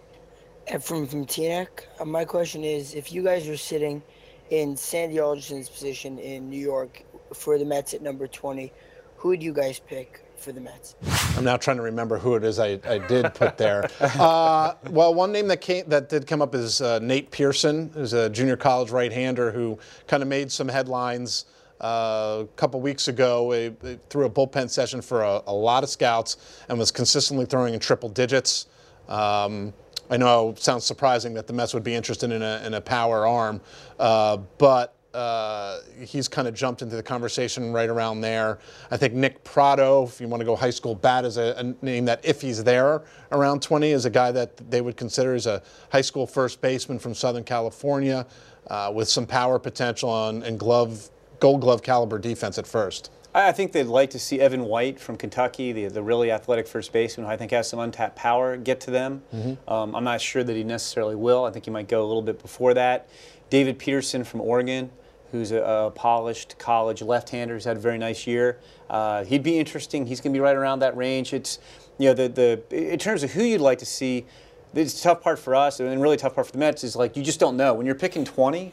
Ephraim 0.69 1.07
from 1.07 1.25
Teaneck. 1.25 1.87
Uh, 1.99 2.05
my 2.05 2.27
question 2.27 2.63
is, 2.63 2.93
if 2.95 3.11
you 3.11 3.25
guys 3.25 3.49
are 3.49 3.57
sitting 3.57 4.03
in 4.51 4.77
Sandy 4.77 5.19
Alderson's 5.19 5.71
position 5.71 6.19
in 6.19 6.51
New 6.51 6.61
York 6.61 7.05
for 7.33 7.57
the 7.57 7.65
Mets 7.65 7.95
at 7.95 8.03
number 8.03 8.27
20, 8.27 8.71
who 9.17 9.29
would 9.31 9.43
you 9.43 9.55
guys 9.55 9.79
pick 9.81 10.23
for 10.41 10.53
the 10.53 10.61
Mets? 10.61 10.95
I'm 11.37 11.45
now 11.45 11.57
trying 11.57 11.77
to 11.77 11.83
remember 11.83 12.19
who 12.19 12.35
it 12.35 12.45
is 12.45 12.59
I, 12.59 12.81
I 12.85 12.99
did 12.99 13.35
put 13.35 13.59
there. 13.59 13.89
uh, 14.01 14.75
well, 14.91 15.13
one 15.13 15.33
name 15.33 15.49
that 15.49 15.61
came 15.61 15.89
that 15.89 16.09
did 16.09 16.27
come 16.27 16.41
up 16.41 16.55
is 16.55 16.81
uh, 16.81 16.99
Nate 17.01 17.31
Pearson, 17.31 17.91
who's 17.95 18.15
a 18.15 18.31
junior 18.31 18.57
college 18.57 18.91
right-hander 18.91 19.53
who 19.53 19.79
kind 20.07 20.23
of 20.23 20.29
made 20.29 20.51
some 20.51 20.69
headlines 20.69 21.45
uh, 21.81 22.45
a 22.45 22.47
couple 22.57 22.81
weeks 22.81 23.09
ago. 23.09 23.51
He, 23.53 23.73
he 23.87 23.99
threw 24.09 24.25
a 24.25 24.31
bullpen 24.31 24.71
session 24.71 25.03
for 25.03 25.23
a, 25.23 25.43
a, 25.47 25.53
lot 25.53 25.83
of 25.85 25.91
scouts 25.91 26.37
and 26.69 26.79
was 26.79 26.91
consistently 26.91 27.47
throwing 27.47 27.75
in 27.75 27.81
triple 27.81 28.09
digits. 28.09 28.67
Um, 29.09 29.73
I 30.11 30.17
know 30.17 30.51
it 30.51 30.59
sounds 30.59 30.85
surprising 30.85 31.35
that 31.35 31.47
the 31.47 31.53
Mets 31.53 31.73
would 31.75 31.85
be 31.85 31.95
interested 31.95 32.33
in 32.33 32.43
a, 32.43 32.63
in 32.65 32.75
a 32.75 32.81
power 32.81 33.27
arm, 33.27 33.61
uh, 33.99 34.39
but 34.59 34.95
uh, 35.15 35.81
he's 35.99 36.29
kind 36.29 36.47
of 36.47 36.55
jumped 36.55 36.83
into 36.83 36.97
the 36.97 37.03
conversation 37.03 37.73
right 37.73 37.89
around 37.89 38.21
there. 38.21 38.59
I 38.91 38.97
think 38.97 39.15
Nick 39.15 39.43
Pratto, 39.43 40.05
if 40.05 40.21
you 40.21 40.29
want 40.29 40.41
to 40.41 40.45
go 40.45 40.55
high 40.55 40.71
school 40.71 40.95
bat, 40.95 41.25
is 41.25 41.37
a, 41.37 41.55
a, 41.57 41.85
name 41.85 42.05
that 42.05 42.25
if 42.25 42.41
he's 42.41 42.63
there 42.63 43.03
around 43.33 43.63
20, 43.63 43.91
is 43.91 44.05
a 44.05 44.11
guy 44.11 44.31
that 44.33 44.57
they 44.71 44.81
would 44.81 44.97
consider 44.97 45.35
as 45.35 45.47
a 45.47 45.63
high 45.91 46.01
school 46.01 46.27
first 46.27 46.61
baseman 46.61 46.99
from 46.99 47.15
Southern 47.15 47.45
California 47.45 48.27
uh, 48.69 48.93
with 48.95 49.09
some 49.09 49.27
power 49.27 49.59
potential 49.59 50.09
on, 50.09 50.43
and 50.45 50.59
glove, 50.59 51.11
gold 51.41 51.61
glove 51.61 51.83
caliber 51.83 52.19
defense 52.19 52.59
at 52.59 52.67
first. 52.67 53.11
I 53.33 53.53
think 53.53 53.71
they'd 53.71 53.85
like 53.85 54.11
to 54.11 54.19
see 54.19 54.41
Evan 54.41 54.65
White 54.65 54.99
from 54.99 55.17
Kentucky, 55.17 55.71
the, 55.71 55.87
the 55.87 56.03
really 56.03 56.33
athletic 56.33 56.67
first 56.67 56.93
baseman 56.93 57.27
who 57.27 57.33
I 57.33 57.37
think 57.37 57.53
has 57.53 57.69
some 57.69 57.79
untapped 57.79 58.17
power, 58.17 58.57
get 58.57 58.81
to 58.83 58.91
them. 58.91 59.23
Mm-hmm. 59.33 59.73
Um, 59.73 59.95
I'm 59.95 60.03
not 60.03 60.21
sure 60.21 60.43
that 60.43 60.57
he 60.57 60.65
necessarily 60.65 61.15
will. 61.15 61.45
I 61.45 61.53
think 61.53 61.65
he 61.65 61.71
might 61.71 61.89
go 61.89 62.03
a 62.03 62.09
little 62.09 62.23
bit 62.23 62.43
before 62.43 62.75
that. 62.75 63.09
David 63.51 63.79
Peterson 63.79 64.25
from 64.25 64.41
Oregon, 64.41 64.91
who's 65.33 65.53
a, 65.53 65.61
a 65.61 65.91
polished 65.91 66.57
college 66.59 67.03
left-hander, 67.03 67.55
who's 67.55 67.65
had 67.65 67.77
a 67.77 67.81
very 67.81 67.99
nice 67.99 68.27
year. 68.27 68.59
Uh, 68.89 69.25
he'd 69.25 69.43
be 69.43 69.59
interesting. 69.59 70.07
He's 70.07 70.21
going 70.21 70.33
to 70.33 70.37
be 70.37 70.41
right 70.41 70.57
around 70.57 70.79
that 70.81 70.97
range. 70.97 71.33
It's, 71.33 71.59
you 71.99 72.09
know, 72.09 72.15
the 72.15 72.29
the 72.29 72.93
in 72.93 72.99
terms 72.99 73.23
of 73.23 73.33
who 73.33 73.43
you'd 73.43 73.61
like 73.61 73.79
to 73.79 73.87
see, 73.87 74.27
the 74.73 74.85
tough 74.87 75.21
part 75.21 75.39
for 75.39 75.55
us 75.55 75.81
and 75.81 76.01
really 76.01 76.17
tough 76.17 76.35
part 76.35 76.47
for 76.47 76.53
the 76.53 76.59
Mets 76.59 76.85
is 76.85 76.97
like 76.97 77.17
you 77.17 77.23
just 77.23 77.41
don't 77.41 77.57
know 77.57 77.75
when 77.75 77.87
you're 77.87 77.95
picking 77.95 78.25
20. 78.25 78.73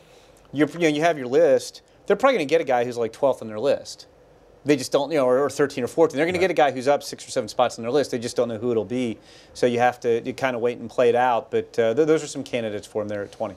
You're, 0.53 0.69
you 0.69 0.79
know, 0.79 0.87
you 0.87 1.01
have 1.01 1.17
your 1.17 1.27
list. 1.27 1.81
They're 2.05 2.15
probably 2.15 2.37
going 2.37 2.47
to 2.47 2.53
get 2.53 2.61
a 2.61 2.63
guy 2.63 2.85
who's 2.85 2.97
like 2.97 3.11
12th 3.11 3.41
on 3.41 3.47
their 3.47 3.59
list. 3.59 4.07
They 4.63 4.75
just 4.75 4.91
don't, 4.91 5.11
you 5.11 5.17
know, 5.17 5.25
or, 5.25 5.39
or 5.39 5.49
13 5.49 5.83
or 5.83 5.87
14. 5.87 6.15
They're 6.15 6.25
going 6.25 6.33
to 6.33 6.39
get 6.39 6.51
a 6.51 6.53
guy 6.53 6.71
who's 6.71 6.87
up 6.87 7.03
six 7.03 7.27
or 7.27 7.31
seven 7.31 7.47
spots 7.47 7.77
on 7.77 7.83
their 7.83 7.91
list. 7.91 8.11
They 8.11 8.19
just 8.19 8.35
don't 8.35 8.47
know 8.47 8.57
who 8.57 8.71
it'll 8.71 8.85
be. 8.85 9.17
So 9.53 9.65
you 9.65 9.79
have 9.79 9.99
to 10.01 10.21
you 10.25 10.33
kind 10.33 10.55
of 10.55 10.61
wait 10.61 10.77
and 10.77 10.89
play 10.89 11.09
it 11.09 11.15
out. 11.15 11.51
But 11.51 11.77
uh, 11.79 11.93
th- 11.93 12.07
those 12.07 12.23
are 12.23 12.27
some 12.27 12.43
candidates 12.43 12.87
for 12.87 13.01
him 13.01 13.07
there 13.07 13.23
at 13.23 13.31
20. 13.31 13.55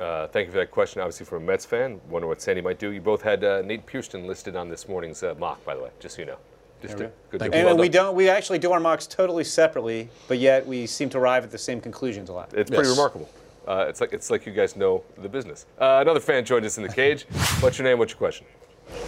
Uh, 0.00 0.26
thank 0.28 0.46
you 0.46 0.52
for 0.52 0.58
that 0.58 0.70
question. 0.70 1.02
Obviously, 1.02 1.26
from 1.26 1.42
a 1.42 1.46
Mets 1.46 1.66
fan, 1.66 2.00
wonder 2.08 2.26
what 2.26 2.40
Sandy 2.40 2.62
might 2.62 2.78
do. 2.78 2.90
You 2.90 3.02
both 3.02 3.20
had 3.20 3.44
uh, 3.44 3.60
Nate 3.60 3.84
Pearson 3.84 4.26
listed 4.26 4.56
on 4.56 4.70
this 4.70 4.88
morning's 4.88 5.22
uh, 5.22 5.34
mock, 5.38 5.62
by 5.64 5.74
the 5.74 5.82
way, 5.82 5.90
just 6.00 6.16
so 6.16 6.22
you 6.22 6.26
know. 6.26 6.38
Just 6.80 6.96
to, 6.96 7.12
good 7.28 7.42
and 7.42 7.52
well 7.52 7.76
we 7.76 7.90
don't. 7.90 8.14
We 8.14 8.30
actually 8.30 8.58
do 8.58 8.72
our 8.72 8.80
mocks 8.80 9.06
totally 9.06 9.44
separately, 9.44 10.08
but 10.28 10.38
yet 10.38 10.66
we 10.66 10.86
seem 10.86 11.10
to 11.10 11.18
arrive 11.18 11.44
at 11.44 11.50
the 11.50 11.58
same 11.58 11.78
conclusions 11.78 12.30
a 12.30 12.32
lot. 12.32 12.54
It's 12.54 12.70
pretty 12.70 12.88
remarkable. 12.88 13.28
Uh, 13.68 13.84
it's 13.86 14.00
like 14.00 14.14
it's 14.14 14.30
like 14.30 14.46
you 14.46 14.52
guys 14.52 14.76
know 14.76 15.04
the 15.18 15.28
business. 15.28 15.66
Uh, 15.78 15.98
another 16.00 16.20
fan 16.20 16.42
joined 16.42 16.64
us 16.64 16.78
in 16.78 16.82
the 16.82 16.88
cage. 16.88 17.24
what's 17.60 17.76
your 17.76 17.86
name? 17.86 17.98
What's 17.98 18.12
your 18.12 18.18
question? 18.18 18.46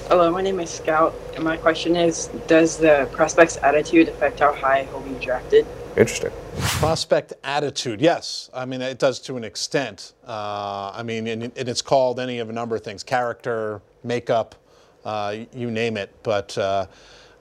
Hello, 0.08 0.30
my 0.30 0.42
name 0.42 0.60
is 0.60 0.68
Scout, 0.68 1.14
and 1.34 1.42
my 1.42 1.56
question 1.56 1.96
is: 1.96 2.26
Does 2.46 2.76
the 2.76 3.08
prospect's 3.12 3.56
attitude 3.62 4.08
affect 4.08 4.40
how 4.40 4.52
high 4.52 4.82
he'll 4.82 5.00
be 5.00 5.14
drafted? 5.24 5.66
Interesting. 5.96 6.30
Prospect 6.56 7.34
attitude, 7.44 8.00
yes. 8.00 8.48
I 8.54 8.64
mean, 8.64 8.80
it 8.80 8.98
does 8.98 9.18
to 9.20 9.36
an 9.36 9.44
extent. 9.44 10.14
Uh, 10.26 10.90
I 10.94 11.02
mean, 11.02 11.26
and, 11.26 11.42
and, 11.42 11.68
it's 11.68 11.82
called 11.82 12.18
any 12.18 12.38
of 12.38 12.48
a 12.48 12.52
number 12.52 12.74
of 12.74 12.82
things 12.82 13.02
character, 13.02 13.82
makeup, 14.02 14.54
uh, 15.04 15.36
you 15.52 15.70
name 15.70 15.98
it. 15.98 16.10
But 16.22 16.56
uh, 16.56 16.86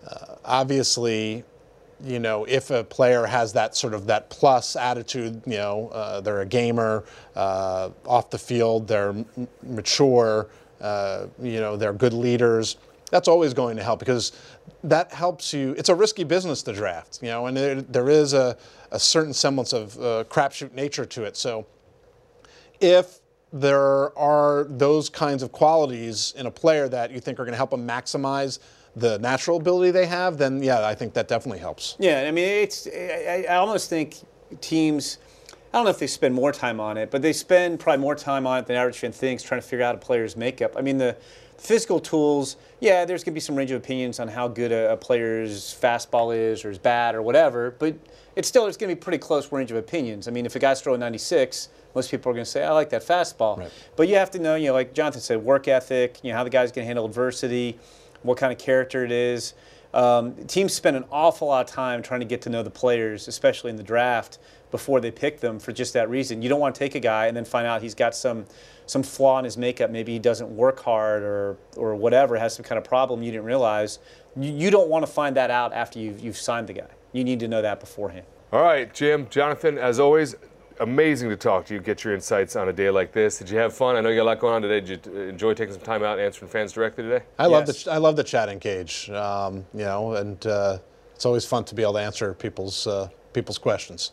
uh, 0.06 0.36
obviously, 0.44 1.46
you 2.04 2.20
know, 2.20 2.44
if 2.44 2.72
a 2.72 2.84
player 2.84 3.26
has 3.26 3.54
that 3.54 3.74
sort 3.76 3.94
of 3.94 4.08
that 4.08 4.30
plus 4.30 4.76
attitude, 4.76 5.42
you 5.46 5.58
know, 5.58 5.88
uh, 5.94 6.20
they're 6.20 6.42
a 6.42 6.46
gamer, 6.46 7.06
uh, 7.38 7.90
off 8.06 8.32
the 8.32 8.40
field, 8.40 8.86
they're 8.86 9.16
mature, 9.64 10.50
you 10.82 11.60
know, 11.62 11.78
they're 11.78 11.94
good 11.94 12.14
leaders 12.14 12.76
that's 13.12 13.28
always 13.28 13.54
going 13.54 13.78
to 13.78 13.84
help 13.84 14.00
because 14.00 14.32
that 14.84 15.12
helps 15.14 15.54
you. 15.54 15.74
It's 15.78 15.90
a 15.90 15.96
risky 15.96 16.24
business 16.24 16.64
to 16.64 16.74
draft, 16.74 17.20
you 17.22 17.30
know, 17.30 17.46
and 17.48 17.56
there, 17.56 17.82
there 17.82 18.10
is 18.10 18.34
a, 18.34 18.58
a 18.92 19.00
certain 19.00 19.34
semblance 19.34 19.74
of 19.74 19.98
uh, 19.98 20.24
crapshoot 20.30 20.74
nature 20.74 21.06
to 21.06 21.24
it. 21.24 21.38
So 21.38 21.66
if 22.80 23.20
there 23.54 24.18
are 24.18 24.66
those 24.70 25.10
kinds 25.10 25.44
of 25.44 25.52
qualities 25.52 26.34
in 26.38 26.46
a 26.46 26.52
player 26.52 26.88
that 26.90 27.12
you 27.12 27.20
think 27.20 27.40
are 27.40 27.44
going 27.44 27.54
to 27.54 27.58
help 27.58 27.72
them 27.72 27.88
maximize 27.88 28.60
the 28.96 29.20
natural 29.20 29.58
ability 29.58 29.92
they 29.92 30.06
have, 30.06 30.38
then 30.38 30.62
yeah, 30.62 30.86
I 30.86 30.96
think 30.96 31.14
that 31.14 31.28
definitely 31.28 31.60
helps. 31.60 31.96
Yeah, 32.00 32.26
I 32.28 32.32
mean, 32.32 32.46
it's. 32.46 32.88
I, 32.88 33.46
I 33.50 33.56
almost 33.56 33.90
think 33.90 34.16
teams. 34.60 35.18
I 35.74 35.78
don't 35.78 35.86
know 35.86 35.92
if 35.92 36.00
they 36.00 36.08
spend 36.08 36.36
more 36.36 36.52
time 36.52 36.82
on 36.82 36.98
it, 36.98 37.12
but 37.12 37.22
they 37.22 37.32
spend 37.32 37.80
probably 37.80 38.02
more 38.02 38.16
time 38.16 38.46
on 38.46 38.60
it 38.60 38.68
than 38.68 38.76
average 38.76 38.98
fan 39.00 39.14
thinks, 39.14 39.44
trying 39.44 39.62
to 39.62 39.68
figure 39.68 39.86
out 39.86 39.96
a 39.96 39.98
player's 39.98 40.36
makeup. 40.36 40.74
I 40.76 40.82
mean, 40.82 40.98
the 40.98 41.16
physical 41.62 42.00
tools, 42.00 42.58
yeah, 42.80 43.06
there's 43.06 43.24
going 43.24 43.34
to 43.34 43.36
be 43.36 43.40
some 43.40 43.56
range 43.56 43.70
of 43.70 43.78
opinions 43.78 44.20
on 44.20 44.28
how 44.28 44.48
good 44.48 44.72
a, 44.72 44.94
a, 44.94 44.98
player's 44.98 45.78
fastball 45.80 46.36
is 46.36 46.66
or 46.66 46.72
is 46.72 46.80
bad 46.80 47.14
or 47.14 47.22
whatever, 47.22 47.76
but 47.78 47.96
it's 48.36 48.48
still 48.48 48.64
there's 48.64 48.78
going 48.78 48.90
to 48.90 48.96
be 48.96 49.00
pretty 49.00 49.20
close 49.20 49.52
range 49.52 49.70
of 49.70 49.78
opinions. 49.78 50.28
I 50.28 50.32
mean, 50.32 50.48
if 50.48 50.56
a 50.56 50.60
guy's 50.60 50.82
throwing 50.82 51.00
96, 51.00 51.70
most 51.94 52.10
people 52.10 52.32
are 52.32 52.34
going 52.34 52.46
to 52.46 52.50
say, 52.50 52.64
I 52.64 52.72
like 52.72 52.90
that 52.90 53.04
fastball. 53.04 53.60
Right. 53.60 53.72
But 53.96 54.08
you 54.08 54.16
have 54.16 54.32
to 54.32 54.40
know, 54.40 54.56
you 54.56 54.68
know, 54.68 54.74
like 54.74 54.96
Jonathan 54.96 55.22
said, 55.22 55.44
work 55.44 55.68
ethic, 55.68 56.18
you 56.24 56.32
know, 56.32 56.38
how 56.38 56.44
the 56.44 56.50
guy's 56.50 56.72
going 56.72 56.84
to 56.84 56.88
handle 56.88 57.06
adversity, 57.06 57.78
what 58.24 58.40
kind 58.40 58.52
of 58.52 58.58
character 58.58 59.06
it 59.06 59.12
is. 59.12 59.54
Um, 59.94 60.34
teams 60.48 60.74
spend 60.74 60.98
an 60.98 61.06
awful 61.12 61.50
lot 61.50 61.70
of 61.70 61.72
time 61.72 62.02
trying 62.02 62.22
to 62.22 62.26
get 62.26 62.42
to 62.44 62.50
know 62.50 62.64
the 62.64 62.72
players, 62.72 63.28
especially 63.28 63.70
in 63.70 63.76
the 63.76 63.84
draft, 63.84 64.40
before 64.72 65.00
they 65.00 65.12
pick 65.12 65.40
them 65.40 65.60
for 65.60 65.72
just 65.72 65.94
that 65.94 66.10
reason. 66.10 66.42
You 66.42 66.50
don't 66.50 66.60
want 66.60 66.74
to 66.76 66.80
take 66.80 66.96
a 66.96 67.00
guy 67.00 67.28
and 67.28 67.38
then 67.38 67.46
find 67.46 67.68
out 67.68 67.82
he's 67.82 67.96
got 67.96 68.16
some 68.16 68.46
some 68.88 69.04
flaw 69.04 69.40
in 69.40 69.46
his 69.46 69.58
makeup. 69.58 69.90
Maybe 69.90 70.14
he 70.14 70.20
doesn't 70.20 70.50
work 70.50 70.80
hard 70.80 71.24
or 71.24 71.58
or 71.76 71.96
whatever, 71.96 72.38
has 72.38 72.56
some 72.56 72.64
kind 72.64 72.78
of 72.78 72.84
problem 72.84 73.22
you 73.22 73.32
didn't 73.32 73.46
realize. 73.46 74.00
You, 74.36 74.52
you 74.52 74.72
don't 74.72 74.90
want 74.90 75.06
to 75.06 75.12
find 75.12 75.36
that 75.36 75.52
out 75.52 75.74
after 75.74 76.00
you've 76.00 76.20
you've 76.20 76.38
signed 76.38 76.68
the 76.68 76.74
guy. 76.74 76.90
You 77.14 77.24
need 77.24 77.40
to 77.42 77.48
know 77.48 77.62
that 77.62 77.80
beforehand. 77.80 78.26
All 78.54 78.62
right, 78.62 78.94
Jim, 78.94 79.28
Jonathan, 79.30 79.78
as 79.78 80.00
always, 80.00 80.36
amazing 80.82 81.30
to 81.30 81.38
talk 81.38 81.66
to 81.66 81.74
you, 81.74 81.80
get 81.80 82.04
your 82.04 82.14
insights 82.14 82.56
on 82.56 82.68
a 82.68 82.74
day 82.74 82.90
like 82.90 83.14
this. 83.14 83.38
Did 83.38 83.50
you 83.50 83.58
have 83.58 83.74
fun? 83.74 83.96
I 83.96 84.02
know 84.02 84.10
you 84.10 84.16
got 84.18 84.24
a 84.24 84.26
lot 84.26 84.40
going 84.40 84.56
on 84.56 84.62
today. 84.62 84.82
Did 84.82 85.06
you 85.06 85.22
enjoy 85.22 85.54
taking 85.54 85.74
some 85.74 85.84
time 85.84 86.04
out 86.04 86.18
and 86.18 86.26
answering 86.26 86.50
fans 86.50 86.74
directly 86.74 87.04
today? 87.04 87.24
I 87.40 87.48
yes. 87.48 87.52
love 87.52 87.66
the 87.68 87.92
I 87.92 87.98
love 87.98 88.16
the 88.16 88.24
chatting 88.24 88.60
cage, 88.60 89.10
um, 89.12 89.66
you 89.74 89.86
know, 89.86 90.16
and 90.16 90.46
uh, 90.46 90.80
it's 91.16 91.26
always 91.26 91.46
fun 91.46 91.64
to 91.66 91.76
be 91.76 91.82
able 91.82 91.94
to 91.94 92.00
answer 92.00 92.34
people's 92.34 92.88
uh, 92.88 93.10
people's 93.34 93.58
questions. 93.58 94.12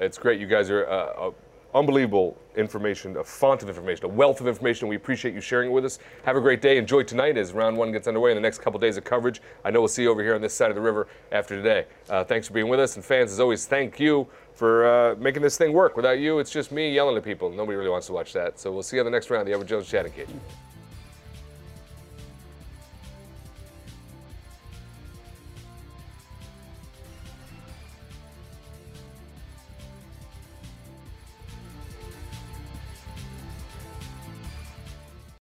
It's 0.00 0.18
great. 0.18 0.40
You 0.40 0.46
guys 0.46 0.70
are 0.70 0.86
uh, 0.88 1.30
unbelievable 1.74 2.36
information, 2.56 3.16
a 3.16 3.24
font 3.24 3.62
of 3.62 3.68
information, 3.68 4.04
a 4.04 4.08
wealth 4.08 4.40
of 4.40 4.46
information. 4.46 4.88
We 4.88 4.96
appreciate 4.96 5.34
you 5.34 5.40
sharing 5.40 5.70
it 5.70 5.72
with 5.72 5.84
us. 5.84 5.98
Have 6.24 6.36
a 6.36 6.40
great 6.40 6.60
day. 6.60 6.76
Enjoy 6.76 7.02
tonight 7.02 7.36
as 7.38 7.52
round 7.52 7.76
one 7.76 7.92
gets 7.92 8.06
underway 8.06 8.30
in 8.30 8.36
the 8.36 8.40
next 8.40 8.60
couple 8.60 8.78
days 8.78 8.96
of 8.96 9.04
coverage. 9.04 9.40
I 9.64 9.70
know 9.70 9.80
we'll 9.80 9.88
see 9.88 10.02
you 10.02 10.10
over 10.10 10.22
here 10.22 10.34
on 10.34 10.40
this 10.40 10.54
side 10.54 10.70
of 10.70 10.74
the 10.74 10.82
river 10.82 11.08
after 11.30 11.56
today. 11.56 11.86
Uh, 12.10 12.24
thanks 12.24 12.46
for 12.46 12.54
being 12.54 12.68
with 12.68 12.80
us. 12.80 12.96
And 12.96 13.04
fans, 13.04 13.32
as 13.32 13.40
always, 13.40 13.66
thank 13.66 13.98
you 13.98 14.26
for 14.54 14.86
uh, 14.86 15.14
making 15.16 15.42
this 15.42 15.56
thing 15.56 15.72
work. 15.72 15.96
Without 15.96 16.18
you, 16.18 16.38
it's 16.38 16.50
just 16.50 16.72
me 16.72 16.92
yelling 16.92 17.16
at 17.16 17.24
people. 17.24 17.50
Nobody 17.50 17.76
really 17.76 17.90
wants 17.90 18.06
to 18.08 18.12
watch 18.12 18.32
that. 18.34 18.58
So 18.58 18.70
we'll 18.70 18.82
see 18.82 18.96
you 18.96 19.00
on 19.00 19.06
the 19.06 19.10
next 19.10 19.30
round 19.30 19.48
the 19.48 19.52
Edward 19.52 19.68
Jones 19.68 19.88
Chatting 19.88 20.12
Cage. 20.12 20.28